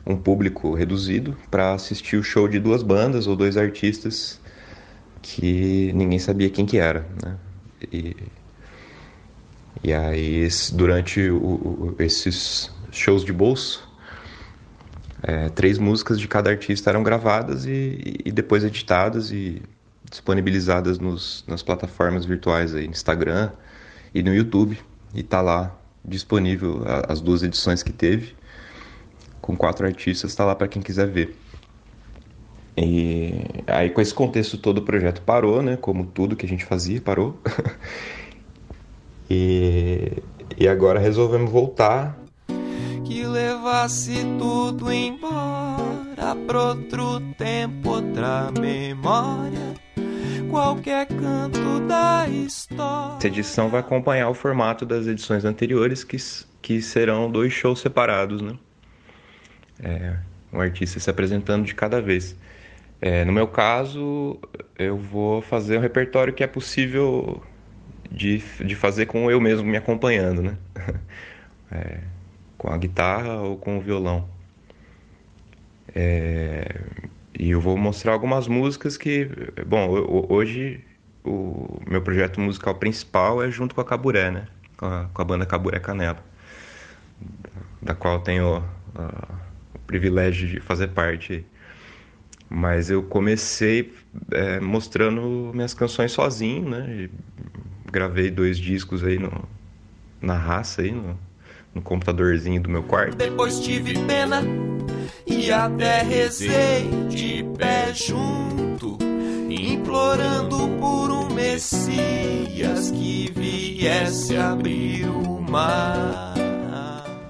um 0.05 0.15
público 0.15 0.74
reduzido 0.74 1.38
para 1.50 1.74
assistir 1.74 2.17
o 2.17 2.24
show 2.24 2.47
de 2.47 2.59
duas 2.59 2.83
bandas 2.83 3.27
ou 3.27 3.35
dois 3.35 3.57
artistas 3.57 4.39
que 5.21 5.91
ninguém 5.93 6.19
sabia 6.19 6.50
quem 6.50 6.65
que 6.65 6.77
era, 6.77 7.07
né? 7.24 7.38
E 7.91 8.15
e 9.83 9.93
aí, 9.93 10.47
durante 10.74 11.29
o, 11.29 11.95
esses 12.00 12.71
shows 12.91 13.24
de 13.24 13.31
bolso, 13.31 13.88
é, 15.21 15.50
três 15.50 15.77
músicas 15.77 16.19
de 16.19 16.27
cada 16.27 16.50
artista 16.50 16.89
eram 16.89 17.03
gravadas 17.03 17.65
e, 17.67 18.19
e 18.25 18.31
depois 18.31 18.63
editadas 18.63 19.29
e 19.29 19.62
disponibilizadas 20.09 20.97
nos, 20.97 21.43
nas 21.47 21.62
plataformas 21.62 22.25
virtuais 22.25 22.74
aí, 22.74 22.85
no 22.88 22.93
Instagram 22.93 23.51
e 24.12 24.24
no 24.24 24.33
YouTube. 24.33 24.79
E 25.13 25.21
tá 25.21 25.39
lá 25.39 25.75
disponível 26.03 26.81
as 27.07 27.21
duas 27.21 27.43
edições 27.43 27.83
que 27.83 27.93
teve, 27.93 28.35
com 29.46 29.56
quatro 29.56 29.86
artistas, 29.86 30.34
tá 30.34 30.44
lá 30.44 30.56
para 30.56 30.68
quem 30.68 30.82
quiser 30.82 31.08
ver. 31.08 31.38
E 32.75 33.34
aí 33.68 33.90
com 33.92 34.02
esse 34.02 34.14
contexto 34.14 34.58
todo 34.58 34.80
o 34.80 34.82
projeto 34.82 35.22
parou, 35.22 35.62
né? 35.62 35.78
Como 35.78 36.06
tudo 36.06 36.36
que 36.36 36.46
a 36.46 36.50
gente 36.50 36.66
fazia 36.66 37.00
parou. 37.00 37.40
e, 39.30 40.12
e 40.58 40.68
agora 40.68 41.00
resolvemos 41.00 41.52
voltar. 41.52 42.18
Que 43.06 43.24
levasse 43.24 44.25
tudo 44.40 44.92
embora 44.92 46.36
para 46.48 46.64
outro 46.64 47.22
tempo, 47.38 47.90
outra 47.90 48.52
memória 48.60 49.75
qualquer 50.50 51.06
canto 51.08 51.82
da 51.86 52.30
história. 52.30 53.18
Essa 53.18 53.28
edição 53.28 53.68
vai 53.68 53.82
acompanhar 53.82 54.30
o 54.30 54.34
formato 54.34 54.86
das 54.86 55.06
edições 55.06 55.44
anteriores, 55.44 56.02
que, 56.04 56.16
que 56.62 56.82
serão 56.82 57.30
dois 57.30 57.52
shows 57.52 57.82
separados, 57.82 58.42
né? 58.42 58.58
É, 59.86 60.18
um 60.51 60.60
artista 60.62 61.00
se 61.00 61.10
apresentando 61.10 61.65
de 61.65 61.75
cada 61.75 62.01
vez. 62.01 62.36
É, 63.01 63.25
no 63.25 63.34
meu 63.34 63.48
caso, 63.48 64.39
eu 64.77 64.98
vou 64.98 65.42
fazer 65.42 65.77
um 65.77 65.82
repertório 65.82 66.34
que 66.34 66.44
é 66.44 66.48
possível 66.48 67.44
de, 68.12 68.39
de 68.65 68.75
fazer 68.75 69.08
com 69.08 69.30
eu 69.32 69.42
mesmo 69.42 69.68
me 69.68 69.77
acompanhando, 69.77 70.42
né? 70.44 70.58
É, 71.72 72.00
com 72.58 72.70
a 72.70 72.77
guitarra 72.77 73.42
ou 73.42 73.58
com 73.58 73.77
o 73.77 73.82
violão. 73.82 74.30
É, 75.94 76.82
e 77.38 77.51
eu 77.51 77.62
vou 77.62 77.77
mostrar 77.77 78.13
algumas 78.13 78.48
músicas 78.48 78.98
que, 78.98 79.30
bom, 79.65 79.89
hoje 80.30 80.84
o 81.24 81.80
meu 81.88 82.01
projeto 82.01 82.39
musical 82.39 82.75
principal 82.75 83.44
é 83.44 83.51
junto 83.51 83.75
com 83.75 83.82
a 83.82 83.86
Caburé, 83.86 84.32
né? 84.32 84.48
Com 84.77 84.86
a, 84.86 85.10
com 85.13 85.22
a 85.22 85.25
banda 85.25 85.46
Caburé 85.46 85.80
Canela, 85.80 86.24
da 87.82 87.96
qual 87.96 88.20
tenho 88.22 88.60
uh, 88.60 89.45
privilégio 89.86 90.48
de 90.48 90.60
fazer 90.60 90.88
parte. 90.89 91.46
Mas 92.50 92.89
eu 92.89 93.04
comecei 93.04 93.94
é, 94.32 94.60
mostrando 94.60 95.51
minhas 95.54 95.74
canções 95.74 96.12
sozinho, 96.12 96.70
né? 96.70 96.86
E 96.89 97.10
gravei 97.92 98.30
dois 98.30 98.58
discos 98.58 99.04
aí 99.04 99.18
no, 99.18 99.48
na 100.22 100.38
raça 100.38 100.82
aí, 100.82 100.92
no, 100.92 101.18
no 101.74 101.82
computadorzinho 101.82 102.62
do 102.62 102.70
meu 102.70 102.84
quarto. 102.84 103.15
Depois 103.18 103.60
tive 103.60 103.98
pena 104.06 104.44
e 105.25 105.51
até 105.51 106.01
rezei 106.04 106.88
de 107.10 107.44
pé 107.58 107.94
junto, 107.94 108.98
implorando 109.50 110.58
por 110.80 111.12
um 111.12 111.34
Messias 111.34 112.92
que 112.92 113.32
viesse 113.36 114.38
abrir 114.38 115.08
o 115.08 115.42
mar. 115.42 116.25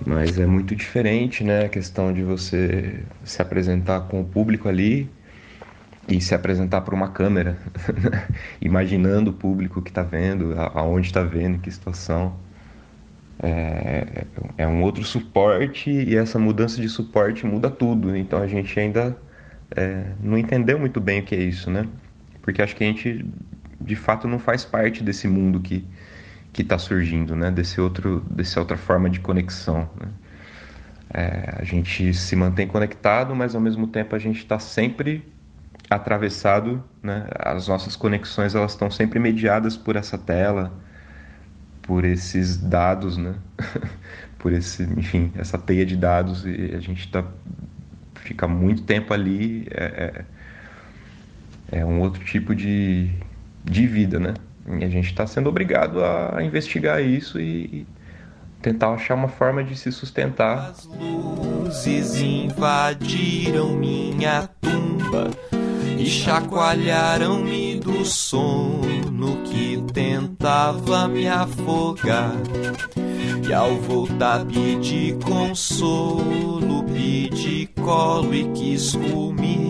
Mas 0.06 0.38
é 0.38 0.46
muito 0.46 0.76
diferente, 0.76 1.44
né? 1.44 1.66
A 1.66 1.70
questão 1.70 2.14
de 2.14 2.22
você 2.22 3.04
se 3.24 3.42
apresentar 3.42 4.02
com 4.02 4.22
o 4.22 4.26
público 4.26 4.70
ali 4.70 5.10
e 6.08 6.22
se 6.22 6.36
apresentar 6.36 6.82
para 6.82 6.94
uma 6.94 7.10
câmera, 7.10 7.58
imaginando 8.62 9.32
o 9.32 9.34
público 9.34 9.82
que 9.82 9.90
está 9.90 10.04
vendo, 10.04 10.54
aonde 10.76 11.08
está 11.08 11.24
vendo, 11.24 11.58
que 11.58 11.72
situação 11.72 12.38
é, 13.42 14.26
é 14.58 14.68
um 14.68 14.84
outro 14.84 15.04
suporte 15.04 15.90
e 15.90 16.16
essa 16.16 16.38
mudança 16.38 16.80
de 16.80 16.88
suporte 16.88 17.46
muda 17.46 17.70
tudo. 17.70 18.16
Então 18.16 18.40
a 18.40 18.48
gente 18.48 18.80
ainda 18.80 19.18
é, 19.76 20.06
não 20.22 20.38
entendeu 20.38 20.78
muito 20.80 21.02
bem 21.02 21.22
o 21.22 21.24
que 21.24 21.36
é 21.36 21.40
isso, 21.40 21.72
né? 21.72 21.88
Porque 22.44 22.62
acho 22.62 22.76
que 22.76 22.84
a 22.84 22.88
gente 22.88 23.26
de 23.82 23.96
fato 23.96 24.28
não 24.28 24.40
faz 24.40 24.64
parte 24.64 25.04
desse 25.04 25.28
mundo 25.28 25.60
que 25.60 25.86
que 26.56 26.62
está 26.62 26.78
surgindo, 26.78 27.36
né? 27.36 27.52
Desse 27.52 27.82
outro, 27.82 28.26
dessa 28.32 28.62
outra 28.62 28.78
forma 28.78 29.10
de 29.10 29.20
conexão. 29.20 29.90
Né? 30.00 30.08
É, 31.14 31.56
a 31.60 31.66
gente 31.66 32.14
se 32.14 32.34
mantém 32.34 32.66
conectado, 32.66 33.36
mas 33.36 33.56
ao 33.56 33.60
mesmo 33.60 33.88
tempo 33.88 34.16
a 34.16 34.20
gente 34.20 34.38
está 34.38 34.58
sempre 34.58 35.30
atravessado, 35.90 36.82
né? 37.04 37.28
As 37.38 37.68
nossas 37.68 37.98
conexões 37.98 38.56
elas 38.56 38.72
estão 38.72 38.90
sempre 38.90 39.20
mediadas 39.20 39.76
por 39.76 39.98
essa 39.98 40.18
tela, 40.18 40.72
por 41.82 42.06
esses 42.06 42.56
dados, 42.56 43.18
né? 43.18 43.36
por 44.40 44.54
esse, 44.54 44.84
enfim, 44.84 45.34
essa 45.36 45.58
teia 45.58 45.86
de 45.86 45.98
dados 45.98 46.46
e 46.46 46.74
a 46.74 46.80
gente 46.80 47.12
tá, 47.12 47.26
fica 48.16 48.48
muito 48.48 48.84
tempo 48.84 49.14
ali. 49.14 49.68
É, 49.72 50.26
é, 51.70 51.80
é 51.80 51.86
um 51.86 52.00
outro 52.00 52.24
tipo 52.24 52.56
de, 52.56 53.12
de 53.66 53.86
vida, 53.86 54.22
né? 54.22 54.36
E 54.68 54.84
a 54.84 54.90
gente 54.90 55.06
está 55.06 55.28
sendo 55.28 55.50
obrigado 55.50 56.04
a 56.04 56.42
investigar 56.42 57.02
isso 57.02 57.40
e 57.40 57.86
tentar 58.62 58.94
achar 58.94 59.14
uma 59.14 59.28
forma 59.28 59.64
de 59.64 59.76
se 59.76 59.92
sustentar. 59.92 60.72
As 60.72 60.86
luzes 60.86 62.20
invadiram 62.20 63.76
minha 63.76 64.50
tumba 64.60 65.30
e 66.00 66.06
chacoalharam-me 66.08 67.80
do 67.80 68.04
sono 68.04 69.44
que 69.44 69.84
tentava 69.94 71.08
me 71.08 71.28
afogar. 71.28 72.34
E 73.48 73.54
ao 73.54 73.76
voltar 73.76 74.44
pedi 74.46 75.16
consolo, 75.24 76.84
pedi 76.86 77.70
colo 77.84 78.34
e 78.34 78.46
quis 78.54 78.96
comida. 78.96 79.65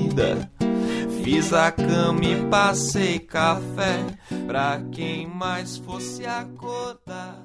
Fiz 1.25 1.51
a 1.53 1.71
cama 1.71 2.23
e 2.23 2.45
passei 2.51 3.17
café 3.17 4.05
pra 4.45 4.79
quem 4.91 5.25
mais 5.25 5.75
fosse 5.75 6.23
acordar. 6.23 7.43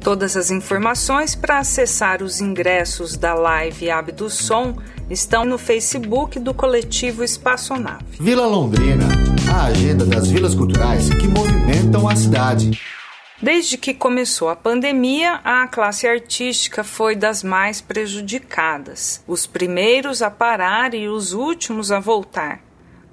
Todas 0.00 0.36
as 0.36 0.50
informações 0.50 1.36
para 1.36 1.60
acessar 1.60 2.24
os 2.24 2.40
ingressos 2.40 3.16
da 3.16 3.34
live 3.34 3.88
Abdusson 3.88 4.78
estão 5.08 5.44
no 5.44 5.58
Facebook 5.58 6.40
do 6.40 6.52
coletivo 6.52 7.22
Espaçonave. 7.22 8.04
Vila 8.18 8.48
Londrina, 8.48 9.06
a 9.54 9.66
agenda 9.66 10.04
das 10.04 10.28
vilas 10.28 10.56
culturais 10.56 11.08
que 11.08 11.28
movimentam 11.28 12.08
a 12.08 12.16
cidade. 12.16 12.80
Desde 13.42 13.78
que 13.78 13.94
começou 13.94 14.50
a 14.50 14.56
pandemia, 14.56 15.40
a 15.42 15.66
classe 15.66 16.06
artística 16.06 16.84
foi 16.84 17.16
das 17.16 17.42
mais 17.42 17.80
prejudicadas, 17.80 19.24
os 19.26 19.46
primeiros 19.46 20.20
a 20.20 20.30
parar 20.30 20.92
e 20.92 21.08
os 21.08 21.32
últimos 21.32 21.90
a 21.90 21.98
voltar, 21.98 22.60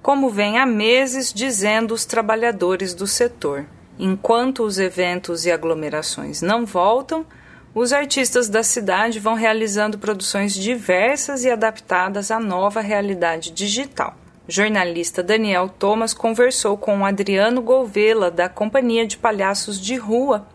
como 0.01 0.29
vem 0.29 0.59
há 0.59 0.65
meses 0.65 1.31
dizendo 1.31 1.93
os 1.93 2.03
trabalhadores 2.03 2.93
do 2.93 3.07
setor. 3.07 3.65
Enquanto 3.97 4.63
os 4.63 4.77
eventos 4.77 5.45
e 5.45 5.51
aglomerações 5.51 6.41
não 6.41 6.65
voltam, 6.65 7.25
os 7.73 7.93
artistas 7.93 8.49
da 8.49 8.63
cidade 8.63 9.21
vão 9.21 9.33
realizando 9.33 9.97
produções 9.97 10.53
diversas 10.53 11.45
e 11.45 11.49
adaptadas 11.49 12.31
à 12.31 12.39
nova 12.39 12.81
realidade 12.81 13.49
digital. 13.49 14.13
Jornalista 14.49 15.21
Daniel 15.21 15.67
Thomas 15.67 16.13
conversou 16.13 16.77
com 16.77 17.05
Adriano 17.05 17.61
Gouveia, 17.61 18.31
da 18.31 18.47
Companhia 18.47 19.05
de 19.05 19.17
Palhaços 19.17 19.79
de 19.79 19.97
Rua, 19.97 20.47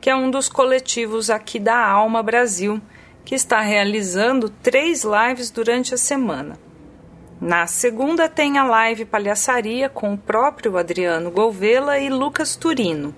que 0.00 0.08
é 0.08 0.14
um 0.14 0.30
dos 0.30 0.48
coletivos 0.48 1.28
aqui 1.30 1.58
da 1.58 1.76
Alma 1.84 2.22
Brasil, 2.22 2.80
que 3.24 3.34
está 3.34 3.60
realizando 3.60 4.48
três 4.48 5.02
lives 5.04 5.50
durante 5.50 5.92
a 5.92 5.98
semana. 5.98 6.56
Na 7.40 7.66
segunda 7.66 8.28
tem 8.28 8.56
a 8.56 8.62
live 8.64 9.04
Palhaçaria 9.04 9.88
com 9.88 10.14
o 10.14 10.18
próprio 10.18 10.76
Adriano 10.76 11.30
Gouveia 11.30 11.98
e 11.98 12.08
Lucas 12.08 12.54
Turino. 12.54 13.12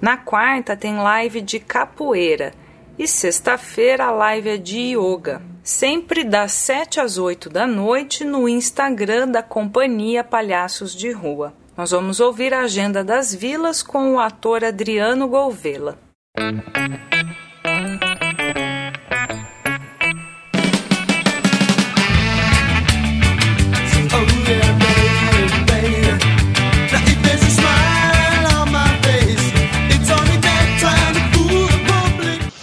Na 0.00 0.16
quarta 0.16 0.76
tem 0.76 0.96
live 0.96 1.40
de 1.40 1.60
capoeira 1.60 2.52
e 2.98 3.06
sexta-feira 3.06 4.06
a 4.06 4.10
live 4.10 4.48
é 4.48 4.56
de 4.56 4.96
yoga. 4.96 5.47
Sempre 5.68 6.24
das 6.24 6.52
7 6.52 6.98
às 6.98 7.18
8 7.18 7.50
da 7.50 7.66
noite 7.66 8.24
no 8.24 8.48
Instagram 8.48 9.28
da 9.28 9.42
Companhia 9.42 10.24
Palhaços 10.24 10.94
de 10.94 11.12
Rua. 11.12 11.52
Nós 11.76 11.90
vamos 11.90 12.20
ouvir 12.20 12.54
a 12.54 12.62
agenda 12.62 13.04
das 13.04 13.34
vilas 13.34 13.82
com 13.82 14.14
o 14.14 14.18
ator 14.18 14.64
Adriano 14.64 15.28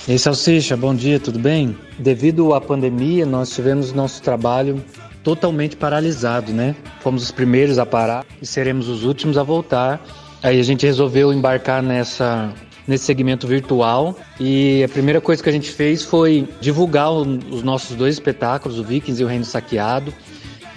Ei, 0.07 0.19
Salsicha, 0.19 0.77
bom 0.77 0.93
dia, 0.93 1.19
tudo 1.19 1.39
bem? 1.39 1.75
Devido 1.97 2.53
à 2.53 2.61
pandemia, 2.61 3.25
nós 3.25 3.49
tivemos 3.49 3.91
nosso 3.91 4.21
trabalho 4.21 4.79
totalmente 5.23 5.75
paralisado, 5.75 6.53
né? 6.53 6.75
Fomos 6.99 7.23
os 7.23 7.31
primeiros 7.31 7.79
a 7.79 7.87
parar 7.87 8.23
e 8.39 8.45
seremos 8.45 8.87
os 8.87 9.03
últimos 9.03 9.35
a 9.35 9.41
voltar. 9.41 9.99
Aí 10.43 10.59
a 10.59 10.63
gente 10.63 10.85
resolveu 10.85 11.33
embarcar 11.33 11.81
nessa 11.81 12.53
nesse 12.87 13.03
segmento 13.05 13.47
virtual 13.47 14.15
e 14.39 14.83
a 14.83 14.87
primeira 14.87 15.19
coisa 15.19 15.41
que 15.41 15.49
a 15.49 15.51
gente 15.51 15.71
fez 15.71 16.03
foi 16.03 16.47
divulgar 16.61 17.11
os 17.11 17.63
nossos 17.63 17.97
dois 17.97 18.13
espetáculos, 18.13 18.77
o 18.77 18.83
Vikings 18.83 19.19
e 19.19 19.25
o 19.25 19.27
Reino 19.27 19.43
Saqueado 19.43 20.13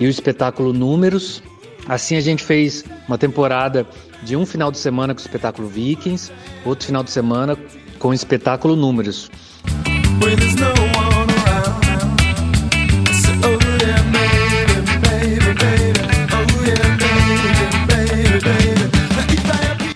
e 0.01 0.07
o 0.07 0.09
espetáculo 0.09 0.73
Números. 0.73 1.43
Assim 1.87 2.17
a 2.17 2.21
gente 2.23 2.43
fez 2.43 2.83
uma 3.07 3.19
temporada 3.19 3.87
de 4.23 4.37
um 4.37 4.47
final 4.47 4.73
de 4.73 4.79
semana 4.79 5.15
com 5.15 5.21
o 5.21 5.23
espetáculo 5.23 5.69
Vikings, 5.69 6.33
outro 6.65 6.87
final 6.87 7.05
de 7.05 7.11
semana 7.11 7.59
com 7.99 8.09
o 8.09 8.15
espetáculo 8.15 8.77
Números. 8.77 9.31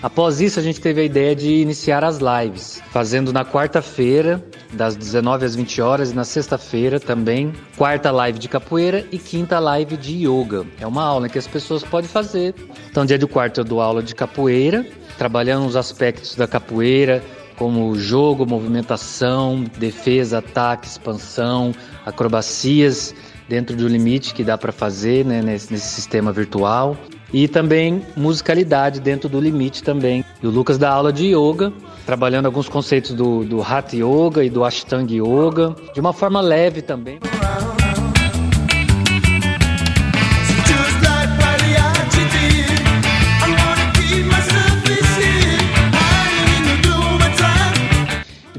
Após 0.03 0.41
isso, 0.41 0.61
a 0.61 0.63
gente 0.63 0.81
teve 0.81 1.01
a 1.01 1.05
ideia 1.05 1.35
de 1.35 1.49
iniciar 1.49 2.05
as 2.05 2.19
lives, 2.19 2.83
fazendo 2.91 3.33
na 3.33 3.45
quarta-feira, 3.45 4.45
das 4.73 4.95
19 4.95 5.47
às 5.47 5.55
20 5.55 5.81
horas, 5.81 6.11
e 6.11 6.15
na 6.15 6.25
sexta-feira 6.25 7.01
também, 7.01 7.53
quarta 7.79 8.11
live 8.11 8.39
de 8.39 8.49
capoeira 8.49 9.07
e 9.11 9.19
quinta 9.19 9.59
live 9.59 9.97
de 9.97 10.27
yoga. 10.27 10.67
É 10.79 10.87
uma 10.87 11.03
aula 11.03 11.29
que 11.29 11.39
as 11.39 11.47
pessoas 11.47 11.83
podem 11.83 12.11
fazer. 12.11 12.55
Então, 12.91 13.07
dia 13.07 13.17
de 13.17 13.27
quarto 13.27 13.61
eu 13.61 13.65
dou 13.65 13.81
aula 13.81 14.03
de 14.03 14.15
capoeira, 14.15 14.85
trabalhando 15.17 15.67
os 15.67 15.77
aspectos 15.77 16.35
da 16.35 16.47
capoeira, 16.47 17.23
como 17.63 17.95
jogo, 17.95 18.45
movimentação, 18.45 19.65
defesa, 19.79 20.39
ataque, 20.39 20.89
expansão, 20.89 21.73
acrobacias 22.05 23.15
dentro 23.49 23.77
do 23.77 23.87
limite 23.87 24.35
que 24.35 24.43
dá 24.43 24.59
para 24.59 24.73
fazer 24.73 25.25
né, 25.25 25.41
nesse, 25.41 25.73
nesse 25.73 25.87
sistema 25.87 26.33
virtual 26.33 26.97
e 27.33 27.47
também 27.47 28.03
musicalidade 28.17 28.99
dentro 28.99 29.29
do 29.29 29.41
limite 29.41 29.81
também. 29.81 30.25
E 30.43 30.47
o 30.49 30.51
Lucas 30.51 30.77
dá 30.77 30.91
aula 30.91 31.13
de 31.13 31.27
yoga, 31.37 31.73
trabalhando 32.05 32.47
alguns 32.47 32.69
conceitos 32.69 33.13
do, 33.13 33.45
do 33.45 33.63
Hatha 33.63 33.95
Yoga 33.95 34.43
e 34.43 34.51
do 34.51 34.65
Ashtanga 34.65 35.15
Yoga, 35.15 35.77
de 35.95 36.01
uma 36.01 36.13
forma 36.13 36.41
leve 36.41 36.83
também. 36.83 37.21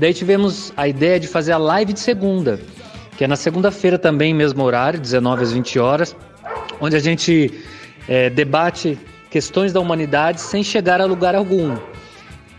Daí 0.04 0.14
tivemos 0.14 0.74
a 0.76 0.86
ideia 0.86 1.18
de 1.18 1.30
fazer 1.30 1.54
a 1.54 1.58
live 1.58 1.94
de 1.94 2.00
segunda, 2.02 2.60
que 3.18 3.24
é 3.24 3.28
na 3.28 3.38
segunda-feira 3.38 3.98
também, 3.98 4.34
mesmo 4.34 4.62
horário, 4.62 5.00
19 5.00 5.44
às 5.44 5.54
20 5.54 5.80
horas, 5.80 6.16
onde 6.82 6.98
a 6.98 7.00
gente 7.00 7.64
é, 8.08 8.30
debate 8.30 9.00
questões 9.32 9.72
da 9.72 9.80
humanidade 9.80 10.42
sem 10.42 10.62
chegar 10.62 11.00
a 11.00 11.06
lugar 11.06 11.36
algum. 11.36 11.78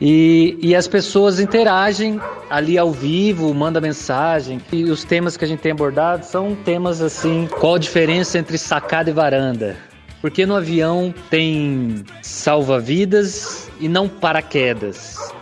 E, 0.01 0.59
e, 0.63 0.75
as 0.75 0.89
pessoas 0.89 1.39
interagem 1.39 2.19
ali 2.49 2.79
ao 2.79 2.91
vivo, 2.91 3.53
manda 3.53 3.79
mensagem. 3.79 4.59
E 4.73 4.85
os 4.85 5.05
temas 5.05 5.37
que 5.37 5.45
a 5.45 5.49
gente 5.49 5.61
tem 5.61 5.73
abordado 5.73 6.25
são 6.25 6.55
temas 6.55 7.03
assim: 7.03 7.47
qual 7.61 7.75
a 7.75 7.79
diferença 7.79 8.39
entre 8.39 8.57
sacada 8.57 9.11
e 9.11 9.13
varanda? 9.13 9.77
Por 10.21 10.31
que 10.31 10.47
no 10.47 10.57
avião 10.57 11.15
tem 11.29 12.05
salva-vidas 12.23 13.71
e 13.79 13.87
não 13.87 14.09
paraquedas? 14.09 15.35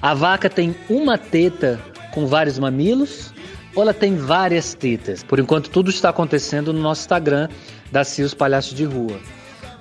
A 0.00 0.14
vaca 0.14 0.48
tem 0.48 0.76
uma 0.88 1.18
teta 1.18 1.80
com 2.12 2.26
vários 2.26 2.58
mamilos 2.58 3.32
ou 3.74 3.82
ela 3.82 3.92
tem 3.92 4.16
várias 4.16 4.74
tetas? 4.74 5.22
Por 5.22 5.38
enquanto, 5.38 5.70
tudo 5.70 5.90
está 5.90 6.10
acontecendo 6.10 6.72
no 6.72 6.80
nosso 6.80 7.02
Instagram 7.02 7.48
da 7.90 8.04
Cios 8.04 8.32
Palhaços 8.32 8.74
de 8.74 8.84
Rua 8.84 9.18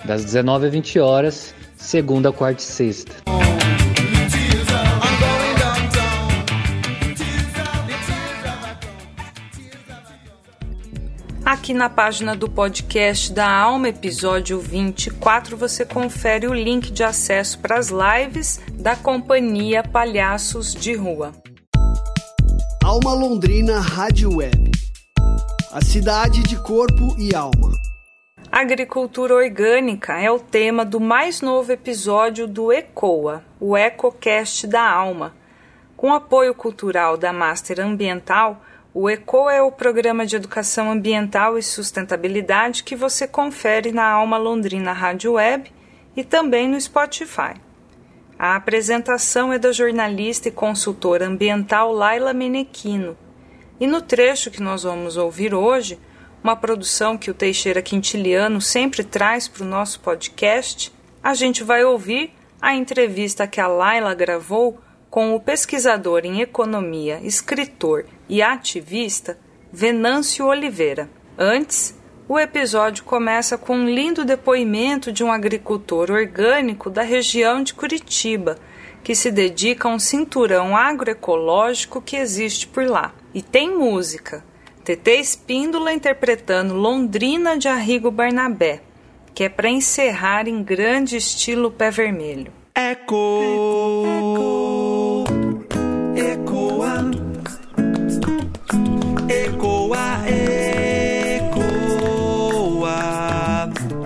das 0.06 0.24
19 0.24 0.68
às 0.68 0.72
20 0.72 1.00
horas, 1.00 1.56
segunda, 1.76 2.32
quarta 2.32 2.62
e 2.62 2.66
sexta. 2.66 3.14
Aqui 11.68 11.74
na 11.74 11.90
página 11.90 12.34
do 12.34 12.48
podcast 12.48 13.34
da 13.34 13.52
Alma, 13.52 13.90
episódio 13.90 14.58
24, 14.58 15.58
você 15.58 15.84
confere 15.84 16.48
o 16.48 16.54
link 16.54 16.90
de 16.90 17.04
acesso 17.04 17.60
para 17.60 17.78
as 17.78 17.90
lives 17.90 18.62
da 18.72 18.96
companhia 18.96 19.84
Palhaços 19.84 20.74
de 20.74 20.96
Rua. 20.96 21.34
Alma 22.82 23.14
Londrina 23.14 23.82
Rádio 23.82 24.38
Web. 24.38 24.72
A 25.74 25.84
cidade 25.84 26.42
de 26.44 26.56
corpo 26.56 27.14
e 27.20 27.36
alma. 27.36 27.74
Agricultura 28.50 29.36
orgânica 29.36 30.18
é 30.18 30.32
o 30.32 30.40
tema 30.40 30.86
do 30.86 31.02
mais 31.02 31.42
novo 31.42 31.70
episódio 31.74 32.48
do 32.48 32.72
ECOA, 32.72 33.44
o 33.60 33.76
EcoCast 33.76 34.68
da 34.68 34.90
Alma. 34.90 35.36
Com 35.98 36.14
apoio 36.14 36.56
cultural 36.56 37.18
da 37.18 37.34
Master 37.34 37.82
Ambiental, 37.82 38.62
o 39.00 39.08
ECOA 39.08 39.54
é 39.54 39.62
o 39.62 39.72
programa 39.72 40.26
de 40.26 40.36
educação 40.36 40.90
ambiental 40.90 41.56
e 41.56 41.62
sustentabilidade 41.62 42.84
que 42.84 42.96
você 42.96 43.28
confere 43.28 43.92
na 43.92 44.10
Alma 44.10 44.40
Londrina 44.40 44.92
Rádio 44.92 45.34
Web 45.34 45.72
e 46.16 46.24
também 46.24 46.68
no 46.68 46.82
Spotify. 46.82 47.54
A 48.40 48.56
apresentação 48.56 49.54
é 49.54 49.60
da 49.60 49.72
jornalista 49.72 50.48
e 50.48 50.52
consultora 50.52 51.28
ambiental 51.28 51.94
Laila 51.94 52.34
Menequino. 52.34 53.16
E 53.80 53.86
no 53.86 54.02
trecho 54.02 54.50
que 54.50 54.64
nós 54.64 54.82
vamos 54.82 55.16
ouvir 55.16 55.54
hoje, 55.54 56.00
uma 56.44 56.56
produção 56.56 57.20
que 57.20 57.30
o 57.30 57.36
Teixeira 57.36 57.84
Quintiliano 57.84 58.60
sempre 58.60 59.04
traz 59.04 59.48
para 59.48 59.64
o 59.64 59.68
nosso 59.68 60.00
podcast, 60.00 60.92
a 61.22 61.36
gente 61.36 61.64
vai 61.64 61.84
ouvir 61.84 62.34
a 62.60 62.74
entrevista 62.74 63.46
que 63.46 63.62
a 63.62 63.68
Laila 63.68 64.16
gravou 64.16 64.80
com 65.18 65.34
o 65.34 65.40
pesquisador 65.40 66.26
em 66.26 66.42
economia, 66.42 67.20
escritor 67.24 68.06
e 68.30 68.40
ativista 68.40 69.36
Venâncio 69.74 70.46
Oliveira. 70.46 71.10
Antes, 71.36 71.98
o 72.30 72.38
episódio 72.38 73.04
começa 73.04 73.58
com 73.58 73.76
um 73.78 73.90
lindo 73.90 74.24
depoimento 74.24 75.12
de 75.12 75.24
um 75.24 75.32
agricultor 75.32 76.12
orgânico 76.12 76.88
da 76.88 77.02
região 77.02 77.64
de 77.64 77.74
Curitiba, 77.74 78.60
que 79.04 79.16
se 79.16 79.32
dedica 79.32 79.90
a 79.90 79.92
um 79.92 79.98
cinturão 79.98 80.78
agroecológico 80.78 82.00
que 82.00 82.16
existe 82.16 82.68
por 82.68 82.86
lá. 82.86 83.12
E 83.34 83.42
tem 83.42 83.76
música. 83.76 84.46
TT 84.84 85.16
Espíndola 85.20 85.92
interpretando 85.92 86.76
Londrina 86.76 87.58
de 87.58 87.68
Arrigo 87.68 88.12
Barnabé, 88.12 88.84
que 89.34 89.46
é 89.46 89.50
para 89.50 89.68
encerrar 89.68 90.48
em 90.48 90.62
grande 90.62 91.18
estilo 91.18 91.72
pé 91.72 91.90
vermelho. 91.90 92.54
Eco, 92.76 93.18
ecoa, 96.78 97.02
ecoa, 99.30 100.22
ecoa, 102.28 103.00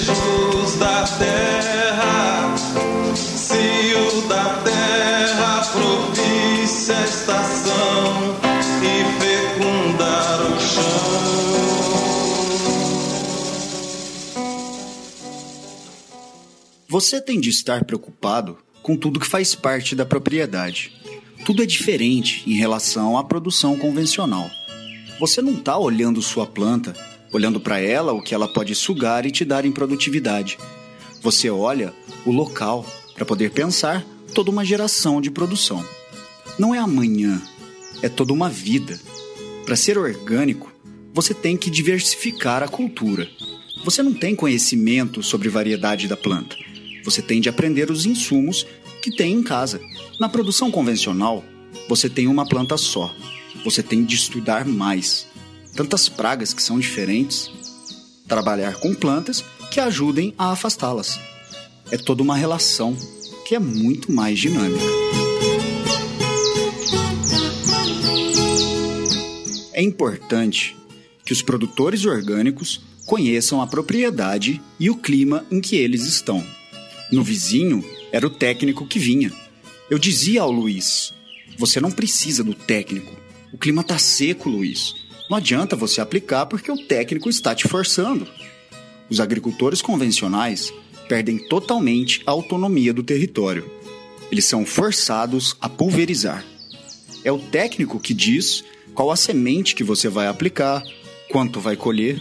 da 0.80 1.04
terra. 1.20 2.56
Se 3.16 3.96
o 3.96 4.22
da 4.30 4.46
terra 4.64 5.62
propícia 5.74 6.96
a 6.98 7.04
estação 7.04 8.55
Você 16.96 17.20
tem 17.20 17.42
de 17.42 17.50
estar 17.50 17.84
preocupado 17.84 18.58
com 18.82 18.96
tudo 18.96 19.20
que 19.20 19.28
faz 19.28 19.54
parte 19.54 19.98
da 19.98 20.06
propriedade. 20.06 20.94
Tudo 21.46 21.62
é 21.62 21.66
diferente 21.66 22.50
em 22.50 22.54
relação 22.54 23.18
à 23.18 23.24
produção 23.26 23.78
convencional. 23.78 24.50
Você 25.20 25.42
não 25.42 25.56
está 25.56 25.78
olhando 25.78 26.22
sua 26.22 26.48
planta, 26.48 26.94
olhando 27.34 27.60
para 27.60 27.82
ela 27.82 28.14
o 28.14 28.22
que 28.22 28.34
ela 28.34 28.48
pode 28.48 28.74
sugar 28.76 29.26
e 29.26 29.32
te 29.32 29.44
dar 29.44 29.66
em 29.66 29.74
produtividade. 29.74 30.58
Você 31.22 31.50
olha 31.50 31.94
o 32.26 32.32
local 32.32 32.86
para 33.14 33.26
poder 33.26 33.52
pensar 33.52 34.02
toda 34.34 34.50
uma 34.50 34.64
geração 34.64 35.20
de 35.20 35.30
produção. 35.30 35.86
Não 36.58 36.74
é 36.74 36.80
amanhã, 36.80 37.42
é 38.02 38.08
toda 38.08 38.32
uma 38.32 38.50
vida. 38.50 38.98
Para 39.66 39.76
ser 39.76 39.98
orgânico, 39.98 40.72
você 41.14 41.34
tem 41.34 41.58
que 41.58 41.70
diversificar 41.70 42.64
a 42.64 42.70
cultura. 42.70 43.28
Você 43.84 44.02
não 44.02 44.14
tem 44.14 44.34
conhecimento 44.34 45.22
sobre 45.22 45.50
variedade 45.50 46.08
da 46.08 46.16
planta. 46.16 46.56
Você 47.06 47.22
tem 47.22 47.40
de 47.40 47.48
aprender 47.48 47.92
os 47.92 48.08
insumos 48.08 48.66
que 49.00 49.16
tem 49.16 49.32
em 49.32 49.44
casa. 49.44 49.80
Na 50.20 50.28
produção 50.28 50.72
convencional, 50.72 51.44
você 51.88 52.10
tem 52.10 52.28
uma 52.28 52.48
planta 52.48 52.76
só. 52.78 53.14
Você 53.64 53.84
tem 53.84 54.04
de 54.04 54.16
estudar 54.16 54.66
mais. 54.66 55.28
Tantas 55.76 56.10
pragas 56.10 56.52
que 56.52 56.64
são 56.64 56.80
diferentes. 56.80 57.52
Trabalhar 58.28 58.80
com 58.80 58.96
plantas 58.96 59.46
que 59.70 59.80
ajudem 59.80 60.34
a 60.36 60.52
afastá-las. 60.52 61.20
É 61.92 61.98
toda 61.98 62.24
uma 62.24 62.36
relação 62.36 62.98
que 63.48 63.54
é 63.54 63.60
muito 63.60 64.12
mais 64.12 64.40
dinâmica. 64.40 64.84
É 69.74 69.84
importante 69.84 70.76
que 71.24 71.34
os 71.34 71.44
produtores 71.44 72.04
orgânicos 72.06 72.82
conheçam 73.06 73.62
a 73.62 73.68
propriedade 73.68 74.60
e 74.80 74.90
o 74.90 74.96
clima 74.96 75.46
em 75.52 75.62
que 75.62 75.76
eles 75.76 76.06
estão. 76.06 76.44
No 77.12 77.24
vizinho 77.24 77.84
era 78.12 78.26
o 78.26 78.30
técnico 78.30 78.86
que 78.86 79.00
vinha. 79.00 79.32
Eu 79.90 80.00
dizia 80.00 80.42
ao 80.42 80.52
Luiz: 80.52 81.14
Você 81.58 81.80
não 81.80 81.92
precisa 81.92 82.44
do 82.44 82.54
técnico. 82.54 83.14
O 83.54 83.58
clima 83.58 83.84
tá 83.84 83.98
seco, 83.98 84.50
Luiz. 84.50 84.96
Não 85.30 85.38
adianta 85.38 85.76
você 85.76 86.02
aplicar 86.02 86.46
porque 86.46 86.72
o 86.72 86.78
técnico 86.78 87.30
está 87.30 87.56
te 87.56 87.68
forçando. 87.68 88.28
Os 89.10 89.20
agricultores 89.20 89.82
convencionais 89.82 90.74
perdem 91.08 91.38
totalmente 91.38 92.22
a 92.26 92.32
autonomia 92.32 92.94
do 92.94 93.04
território. 93.04 93.70
Eles 94.32 94.46
são 94.46 94.66
forçados 94.66 95.56
a 95.62 95.70
pulverizar. 95.70 96.44
É 97.24 97.32
o 97.32 97.40
técnico 97.40 98.00
que 98.00 98.14
diz 98.14 98.64
qual 98.94 99.12
a 99.12 99.16
semente 99.16 99.76
que 99.76 99.84
você 99.84 100.10
vai 100.10 100.28
aplicar, 100.28 100.84
quanto 101.32 101.60
vai 101.60 101.76
colher. 101.76 102.20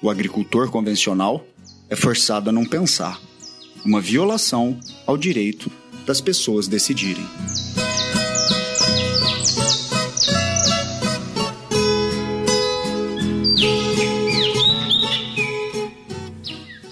O 0.00 0.08
agricultor 0.08 0.70
convencional 0.70 1.44
é 1.88 1.96
forçado 1.96 2.48
a 2.48 2.52
não 2.52 2.64
pensar. 2.64 3.20
Uma 3.82 3.98
violação 3.98 4.78
ao 5.06 5.16
direito 5.16 5.72
das 6.04 6.20
pessoas 6.20 6.68
decidirem. 6.68 7.24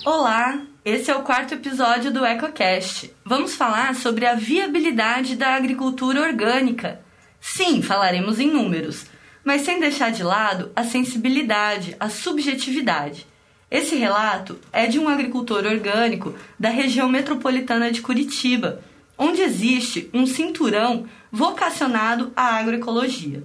Olá, 0.03 0.62
esse 0.83 1.11
é 1.11 1.14
o 1.14 1.22
quarto 1.22 1.53
episódio 1.53 2.11
do 2.11 2.24
EcoCast. 2.24 3.12
Vamos 3.22 3.55
falar 3.55 3.94
sobre 3.94 4.24
a 4.24 4.35
viabilidade 4.35 5.37
da 5.37 5.55
agricultura 5.55 6.22
orgânica. 6.22 7.03
Sim, 7.38 7.83
falaremos 7.83 8.40
em 8.40 8.51
números, 8.51 9.05
mas 9.44 9.61
sem 9.61 9.79
deixar 9.79 10.11
de 10.11 10.22
lado 10.22 10.72
a 10.74 10.83
sensibilidade, 10.83 11.94
a 12.01 12.09
subjetividade. 12.09 13.27
Esse 13.70 13.96
relato 13.96 14.59
é 14.72 14.87
de 14.87 14.98
um 14.98 15.09
agricultor 15.09 15.66
orgânico 15.66 16.35
da 16.59 16.70
região 16.70 17.09
metropolitana 17.09 17.92
de 17.92 18.00
Curitiba, 18.00 18.83
onde 19.16 19.42
existe 19.42 20.09
um 20.14 20.26
cinturão 20.26 21.07
vocacionado 21.31 22.33
à 22.35 22.57
agroecologia. 22.57 23.44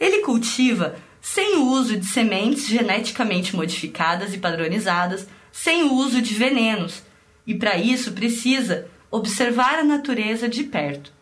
Ele 0.00 0.22
cultiva 0.22 0.96
sem 1.20 1.56
o 1.56 1.68
uso 1.68 1.96
de 1.96 2.06
sementes 2.06 2.66
geneticamente 2.66 3.54
modificadas 3.54 4.34
e 4.34 4.38
padronizadas, 4.38 5.26
sem 5.52 5.84
o 5.84 5.94
uso 5.94 6.20
de 6.20 6.34
venenos, 6.34 7.02
e 7.46 7.54
para 7.54 7.78
isso 7.78 8.12
precisa 8.12 8.88
observar 9.10 9.78
a 9.78 9.84
natureza 9.84 10.48
de 10.48 10.64
perto. 10.64 11.12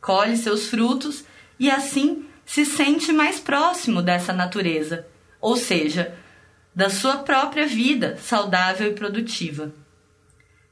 Colhe 0.00 0.36
seus 0.36 0.66
frutos 0.66 1.24
e 1.58 1.70
assim 1.70 2.24
se 2.44 2.64
sente 2.64 3.12
mais 3.12 3.38
próximo 3.38 4.02
dessa 4.02 4.32
natureza, 4.32 5.06
ou 5.40 5.56
seja, 5.56 6.14
da 6.78 6.88
sua 6.88 7.16
própria 7.16 7.66
vida 7.66 8.16
saudável 8.22 8.88
e 8.88 8.94
produtiva. 8.94 9.72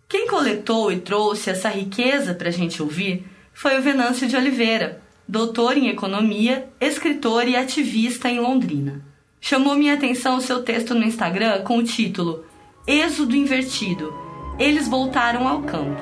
Quem 0.08 0.28
coletou 0.28 0.92
e 0.92 1.00
trouxe 1.00 1.50
essa 1.50 1.68
riqueza 1.68 2.32
para 2.32 2.46
a 2.46 2.52
gente 2.52 2.80
ouvir 2.80 3.26
foi 3.52 3.76
o 3.76 3.82
Venâncio 3.82 4.28
de 4.28 4.36
Oliveira, 4.36 5.02
doutor 5.26 5.76
em 5.76 5.88
economia, 5.88 6.68
escritor 6.80 7.48
e 7.48 7.56
ativista 7.56 8.28
em 8.28 8.38
Londrina. 8.38 9.04
Chamou 9.40 9.74
minha 9.74 9.94
atenção 9.94 10.36
o 10.36 10.40
seu 10.40 10.62
texto 10.62 10.94
no 10.94 11.02
Instagram 11.02 11.62
com 11.62 11.78
o 11.78 11.82
título 11.82 12.44
Êxodo 12.86 13.34
Invertido. 13.34 14.14
Eles 14.60 14.86
voltaram 14.86 15.48
ao 15.48 15.62
campo. 15.64 16.00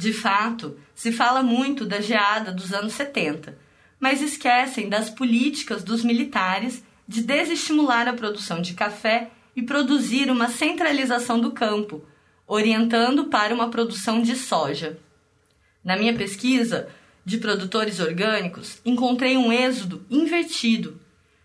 De 0.00 0.14
fato, 0.14 0.78
se 0.94 1.12
fala 1.12 1.42
muito 1.42 1.84
da 1.84 2.00
geada 2.00 2.50
dos 2.50 2.72
anos 2.72 2.94
70, 2.94 3.58
mas 4.00 4.22
esquecem 4.22 4.88
das 4.88 5.10
políticas 5.10 5.84
dos 5.84 6.02
militares 6.02 6.82
de 7.06 7.20
desestimular 7.20 8.08
a 8.08 8.14
produção 8.14 8.62
de 8.62 8.72
café 8.72 9.30
e 9.54 9.60
produzir 9.60 10.30
uma 10.30 10.48
centralização 10.48 11.38
do 11.38 11.50
campo, 11.50 12.02
orientando 12.46 13.26
para 13.26 13.54
uma 13.54 13.68
produção 13.68 14.22
de 14.22 14.36
soja. 14.36 14.98
Na 15.84 15.98
minha 15.98 16.16
pesquisa 16.16 16.88
de 17.22 17.36
produtores 17.36 18.00
orgânicos, 18.00 18.80
encontrei 18.86 19.36
um 19.36 19.52
êxodo 19.52 20.06
invertido. 20.08 20.98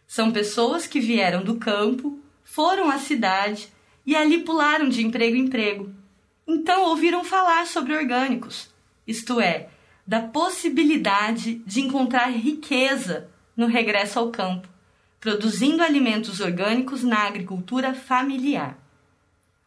São 0.07 0.31
pessoas 0.31 0.87
que 0.87 1.01
vieram 1.01 1.43
do 1.43 1.55
campo, 1.55 2.21
foram 2.41 2.89
à 2.89 2.99
cidade 2.99 3.67
e 4.05 4.15
ali 4.15 4.43
pularam 4.43 4.87
de 4.87 5.05
emprego 5.05 5.35
em 5.35 5.41
emprego 5.41 6.04
então 6.47 6.83
ouviram 6.85 7.23
falar 7.23 7.65
sobre 7.65 7.95
orgânicos, 7.95 8.69
isto 9.07 9.39
é, 9.39 9.69
da 10.05 10.21
possibilidade 10.21 11.55
de 11.65 11.81
encontrar 11.81 12.27
riqueza 12.27 13.29
no 13.57 13.65
regresso 13.65 14.19
ao 14.19 14.29
campo, 14.29 14.67
produzindo 15.19 15.81
alimentos 15.81 16.39
orgânicos 16.39 17.03
na 17.03 17.23
agricultura 17.23 17.93
familiar. 17.93 18.77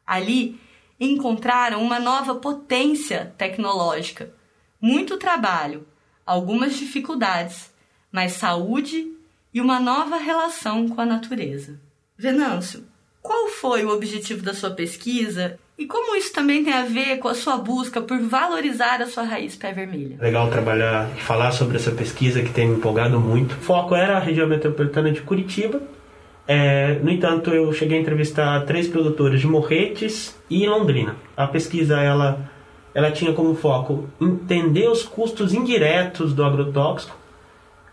Ali 0.07 0.61
encontraram 1.01 1.83
uma 1.83 1.99
nova 1.99 2.37
potência 2.37 3.35
tecnológica, 3.37 4.33
muito 4.81 5.17
trabalho, 5.17 5.87
algumas 6.25 6.77
dificuldades, 6.77 7.73
mas 8.13 8.33
saúde 8.33 9.13
e 9.53 9.61
uma 9.61 9.81
nova 9.81 10.17
relação 10.17 10.89
com 10.89 11.01
a 11.01 11.07
natureza. 11.07 11.81
Venâncio, 12.17 12.87
qual 13.23 13.49
foi 13.49 13.85
o 13.85 13.93
objetivo 13.93 14.43
da 14.43 14.55
sua 14.55 14.71
pesquisa 14.71 15.59
e 15.79 15.87
como 15.87 16.17
isso 16.17 16.33
também 16.33 16.65
tem 16.65 16.73
a 16.73 16.85
ver 16.85 17.19
com 17.19 17.29
a 17.29 17.35
sua 17.35 17.57
busca 17.57 18.01
por 18.01 18.19
valorizar 18.19 19.01
a 19.01 19.07
sua 19.07 19.23
raiz 19.23 19.55
pé 19.55 19.73
vermelha? 19.73 20.17
Legal 20.21 20.51
trabalhar 20.51 21.09
e 21.17 21.21
falar 21.21 21.53
sobre 21.53 21.77
essa 21.77 21.93
pesquisa 21.93 22.43
que 22.43 22.51
tem 22.51 22.67
me 22.67 22.77
empolgado 22.77 23.21
muito. 23.21 23.53
O 23.53 23.61
foco 23.61 23.95
era 23.95 24.17
a 24.17 24.21
região 24.21 24.49
metropolitana 24.49 25.13
de 25.13 25.21
Curitiba. 25.21 25.81
É, 26.49 26.99
no 27.03 27.11
entanto, 27.11 27.51
eu 27.51 27.73
cheguei 27.73 27.99
a 27.99 28.01
entrevistar 28.01 28.65
três 28.65 28.89
produtores 28.89 29.41
de 29.41 29.47
Morretes 29.47 30.37
e 30.51 30.67
Londrina. 30.67 31.15
A 31.37 31.47
pesquisa 31.47 32.01
ela, 32.01 32.51
ela 32.93 33.13
tinha 33.13 33.33
como 33.33 33.55
foco 33.55 34.09
entender 34.21 34.89
os 34.89 35.05
custos 35.05 35.55
indiretos 35.55 36.33
do 36.33 36.43
agrotóxico, 36.43 37.17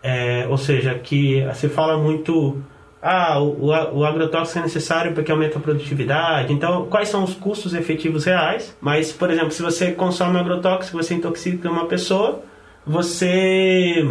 é, 0.01 0.47
ou 0.47 0.57
seja, 0.57 0.95
que 0.95 1.45
se 1.53 1.67
fala 1.67 1.97
muito 1.97 2.63
ah, 3.07 3.39
o, 3.39 3.67
o 3.67 4.03
agrotóxico 4.03 4.57
é 4.57 4.63
necessário 4.63 5.13
porque 5.13 5.31
aumenta 5.31 5.59
a 5.59 5.61
produtividade. 5.61 6.51
Então, 6.51 6.87
quais 6.87 7.07
são 7.07 7.23
os 7.23 7.35
custos 7.35 7.75
efetivos 7.75 8.25
reais? 8.25 8.75
Mas, 8.81 9.11
por 9.11 9.29
exemplo, 9.29 9.51
se 9.51 9.61
você 9.61 9.91
consome 9.91 10.39
agrotóxico, 10.39 10.97
você 10.97 11.13
intoxica 11.13 11.69
uma 11.69 11.85
pessoa, 11.85 12.41
você 12.83 14.03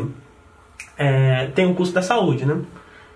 é, 0.97 1.47
tem 1.57 1.67
um 1.67 1.75
custo 1.75 1.93
da 1.93 2.03
saúde, 2.03 2.47
né? 2.47 2.61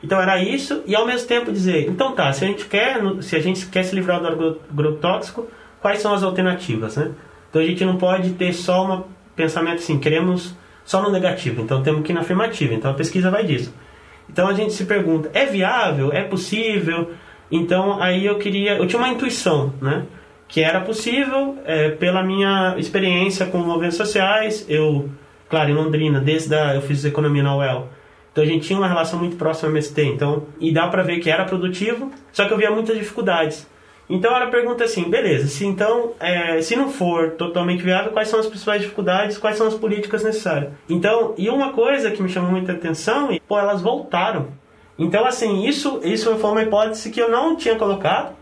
Então 0.02 0.20
era 0.20 0.42
isso 0.42 0.82
e 0.84 0.96
ao 0.96 1.06
mesmo 1.06 1.28
tempo 1.28 1.52
dizer, 1.52 1.88
então 1.88 2.12
tá, 2.12 2.32
se 2.32 2.44
a 2.44 2.48
gente 2.48 2.64
quer, 2.66 3.00
se 3.22 3.36
a 3.36 3.40
gente 3.40 3.66
quer 3.66 3.84
se 3.84 3.94
livrar 3.94 4.20
do 4.20 4.60
agrotóxico, 4.70 5.46
quais 5.80 6.00
são 6.00 6.12
as 6.12 6.24
alternativas, 6.24 6.96
né? 6.96 7.12
Então 7.50 7.62
a 7.62 7.64
gente 7.64 7.84
não 7.84 7.96
pode 7.96 8.30
ter 8.30 8.52
só 8.52 8.84
um 8.84 9.04
pensamento 9.36 9.78
assim, 9.78 9.98
queremos 10.00 10.56
só 10.84 11.00
no 11.00 11.10
negativo, 11.10 11.62
então 11.62 11.82
temos 11.84 12.02
que 12.02 12.10
ir 12.10 12.14
na 12.14 12.22
afirmativa. 12.22 12.74
Então 12.74 12.90
a 12.90 12.94
pesquisa 12.94 13.30
vai 13.30 13.44
disso. 13.44 13.72
Então 14.28 14.48
a 14.48 14.54
gente 14.54 14.72
se 14.72 14.84
pergunta, 14.84 15.30
é 15.32 15.46
viável? 15.46 16.12
É 16.12 16.22
possível? 16.22 17.12
Então 17.50 18.00
aí 18.00 18.26
eu 18.26 18.38
queria, 18.38 18.76
eu 18.76 18.86
tinha 18.86 19.00
uma 19.00 19.08
intuição, 19.08 19.72
né? 19.80 20.04
Que 20.46 20.62
era 20.62 20.80
possível 20.80 21.58
é, 21.64 21.90
pela 21.90 22.22
minha 22.22 22.74
experiência 22.78 23.46
com 23.46 23.58
movimentos 23.58 23.96
sociais. 23.96 24.64
Eu, 24.68 25.10
claro, 25.48 25.70
em 25.70 25.74
Londrina, 25.74 26.20
desde 26.20 26.54
a, 26.54 26.74
eu 26.74 26.82
fiz 26.82 27.04
economia 27.04 27.42
na 27.42 27.56
UEL. 27.56 27.88
Então 28.32 28.44
a 28.44 28.46
gente 28.46 28.66
tinha 28.66 28.78
uma 28.78 28.88
relação 28.88 29.18
muito 29.18 29.36
próxima 29.36 29.68
ao 29.68 29.72
MST. 29.72 30.02
Então, 30.04 30.46
e 30.60 30.72
dá 30.72 30.86
para 30.88 31.02
ver 31.02 31.18
que 31.18 31.30
era 31.30 31.44
produtivo, 31.44 32.10
só 32.32 32.46
que 32.46 32.52
eu 32.52 32.56
via 32.58 32.70
muitas 32.70 32.96
dificuldades. 32.96 33.66
Então 34.08 34.34
ela 34.34 34.46
pergunta 34.46 34.84
assim, 34.84 35.10
beleza, 35.10 35.48
se 35.48 35.66
então, 35.66 36.12
é, 36.18 36.62
se 36.62 36.74
não 36.74 36.90
for 36.90 37.32
totalmente 37.32 37.82
viável, 37.82 38.10
quais 38.10 38.28
são 38.28 38.40
as 38.40 38.46
principais 38.46 38.80
dificuldades, 38.80 39.36
quais 39.36 39.56
são 39.58 39.66
as 39.66 39.74
políticas 39.74 40.24
necessárias? 40.24 40.72
Então, 40.88 41.34
e 41.36 41.50
uma 41.50 41.72
coisa 41.72 42.10
que 42.10 42.22
me 42.22 42.28
chamou 42.28 42.50
muita 42.50 42.72
atenção, 42.72 43.30
e, 43.30 43.38
pô, 43.38 43.58
elas 43.58 43.82
voltaram. 43.82 44.48
Então, 44.98 45.26
assim, 45.26 45.66
isso, 45.66 46.00
isso 46.02 46.34
foi 46.36 46.50
uma 46.50 46.62
hipótese 46.62 47.10
que 47.10 47.20
eu 47.20 47.30
não 47.30 47.54
tinha 47.54 47.76
colocado, 47.76 48.34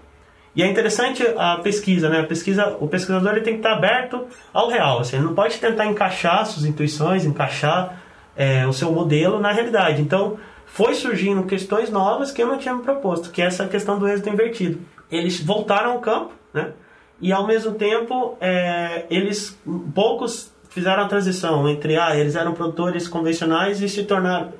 e 0.54 0.62
é 0.62 0.66
interessante 0.66 1.22
a 1.36 1.58
pesquisa, 1.58 2.08
né? 2.08 2.20
A 2.20 2.24
pesquisa, 2.24 2.76
o 2.80 2.88
pesquisador 2.88 3.32
ele 3.32 3.42
tem 3.42 3.54
que 3.54 3.58
estar 3.58 3.74
aberto 3.74 4.24
ao 4.54 4.70
real, 4.70 5.00
assim, 5.00 5.16
ele 5.16 5.26
não 5.26 5.34
pode 5.34 5.58
tentar 5.58 5.84
encaixar 5.84 6.46
suas 6.46 6.64
intuições, 6.64 7.26
encaixar 7.26 8.00
é, 8.36 8.66
o 8.66 8.72
seu 8.72 8.92
modelo 8.92 9.40
na 9.40 9.50
realidade. 9.50 10.00
Então, 10.00 10.38
foi 10.76 10.94
surgindo 10.94 11.42
questões 11.44 11.90
novas 11.90 12.30
que 12.30 12.42
eu 12.42 12.46
não 12.46 12.58
tinha 12.58 12.74
me 12.74 12.82
proposto, 12.82 13.30
que 13.30 13.42
é 13.42 13.46
essa 13.46 13.66
questão 13.66 13.98
do 13.98 14.06
êxito 14.06 14.28
invertido 14.28 14.80
eles 15.10 15.40
voltaram 15.40 15.92
ao 15.92 16.00
campo, 16.00 16.32
né? 16.52 16.72
E 17.20 17.32
ao 17.32 17.46
mesmo 17.46 17.72
tempo, 17.72 18.36
é, 18.40 19.04
eles 19.08 19.58
poucos 19.94 20.52
fizeram 20.68 21.04
a 21.04 21.08
transição 21.08 21.66
entre 21.68 21.96
ah, 21.96 22.14
eles 22.14 22.36
eram 22.36 22.52
produtores 22.52 23.08
convencionais 23.08 23.80
e 23.80 23.88
se 23.88 24.04
tornaram, 24.04 24.52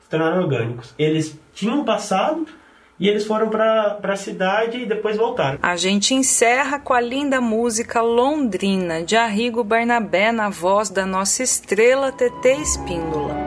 se 0.00 0.08
tornaram 0.08 0.42
orgânicos. 0.42 0.94
Eles 0.96 1.36
tinham 1.52 1.84
passado 1.84 2.46
e 3.00 3.08
eles 3.08 3.26
foram 3.26 3.48
para 3.48 3.98
a 4.00 4.16
cidade 4.16 4.78
e 4.78 4.86
depois 4.86 5.16
voltaram. 5.16 5.58
A 5.60 5.74
gente 5.74 6.14
encerra 6.14 6.78
com 6.78 6.92
a 6.92 7.00
linda 7.00 7.40
música 7.40 8.00
Londrina 8.00 9.02
de 9.02 9.16
Arrigo 9.16 9.64
Barnabé 9.64 10.30
na 10.30 10.48
voz 10.48 10.90
da 10.90 11.04
nossa 11.04 11.42
estrela 11.42 12.12
TT 12.12 12.48
Espíndola. 12.62 13.43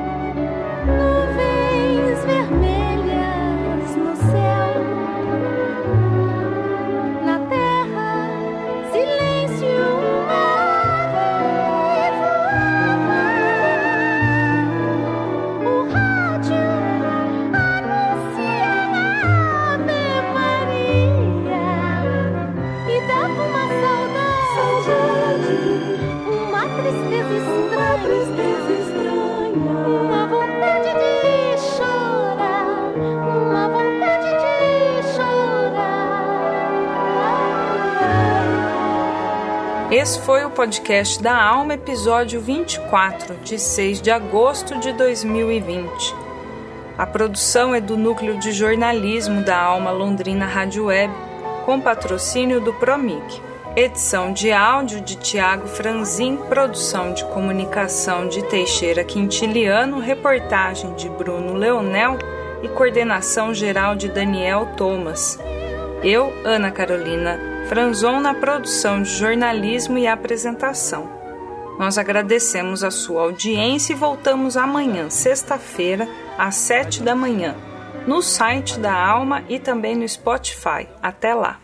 Esse 40.00 40.22
foi 40.22 40.46
o 40.46 40.52
podcast 40.52 41.20
da 41.24 41.36
Alma, 41.36 41.74
episódio 41.74 42.40
24, 42.40 43.34
de 43.38 43.58
6 43.58 44.00
de 44.00 44.12
agosto 44.12 44.78
de 44.78 44.94
2020. 44.94 46.14
A 46.96 47.08
produção 47.08 47.74
é 47.74 47.82
do 47.82 47.98
Núcleo 47.98 48.38
de 48.38 48.52
Jornalismo 48.52 49.42
da 49.42 49.60
Alma 49.60 49.90
Londrina 49.90 50.46
Rádio 50.46 50.86
Web, 50.86 51.12
com 51.66 51.82
patrocínio 51.82 52.62
do 52.62 52.76
Promic. 52.76 53.42
Edição 53.76 54.32
de 54.32 54.52
áudio 54.52 55.02
de 55.02 55.16
Tiago 55.16 55.68
Franzin, 55.68 56.38
produção 56.48 57.12
de 57.12 57.26
comunicação 57.26 58.28
de 58.28 58.44
Teixeira 58.44 59.04
Quintiliano, 59.04 60.00
reportagem 60.00 60.94
de 60.94 61.10
Bruno 61.10 61.56
Leonel 61.56 62.20
e 62.62 62.68
coordenação 62.68 63.52
geral 63.52 63.96
de 63.96 64.10
Daniel 64.10 64.68
Thomas. 64.78 65.40
Eu, 66.04 66.32
Ana 66.46 66.70
Carolina 66.70 67.57
Franzon, 67.68 68.22
na 68.22 68.34
produção 68.34 69.02
de 69.02 69.10
jornalismo 69.10 69.98
e 69.98 70.08
apresentação. 70.08 71.12
Nós 71.78 71.98
agradecemos 71.98 72.82
a 72.82 72.90
sua 72.90 73.24
audiência 73.24 73.92
e 73.92 73.96
voltamos 73.96 74.56
amanhã, 74.56 75.10
sexta-feira, 75.10 76.08
às 76.38 76.56
sete 76.56 77.04
da 77.04 77.14
manhã, 77.14 77.56
no 78.08 78.22
site 78.22 78.80
da 78.80 78.94
Alma 78.94 79.44
e 79.50 79.60
também 79.60 79.98
no 79.98 80.08
Spotify. 80.08 80.88
Até 81.02 81.34
lá! 81.34 81.60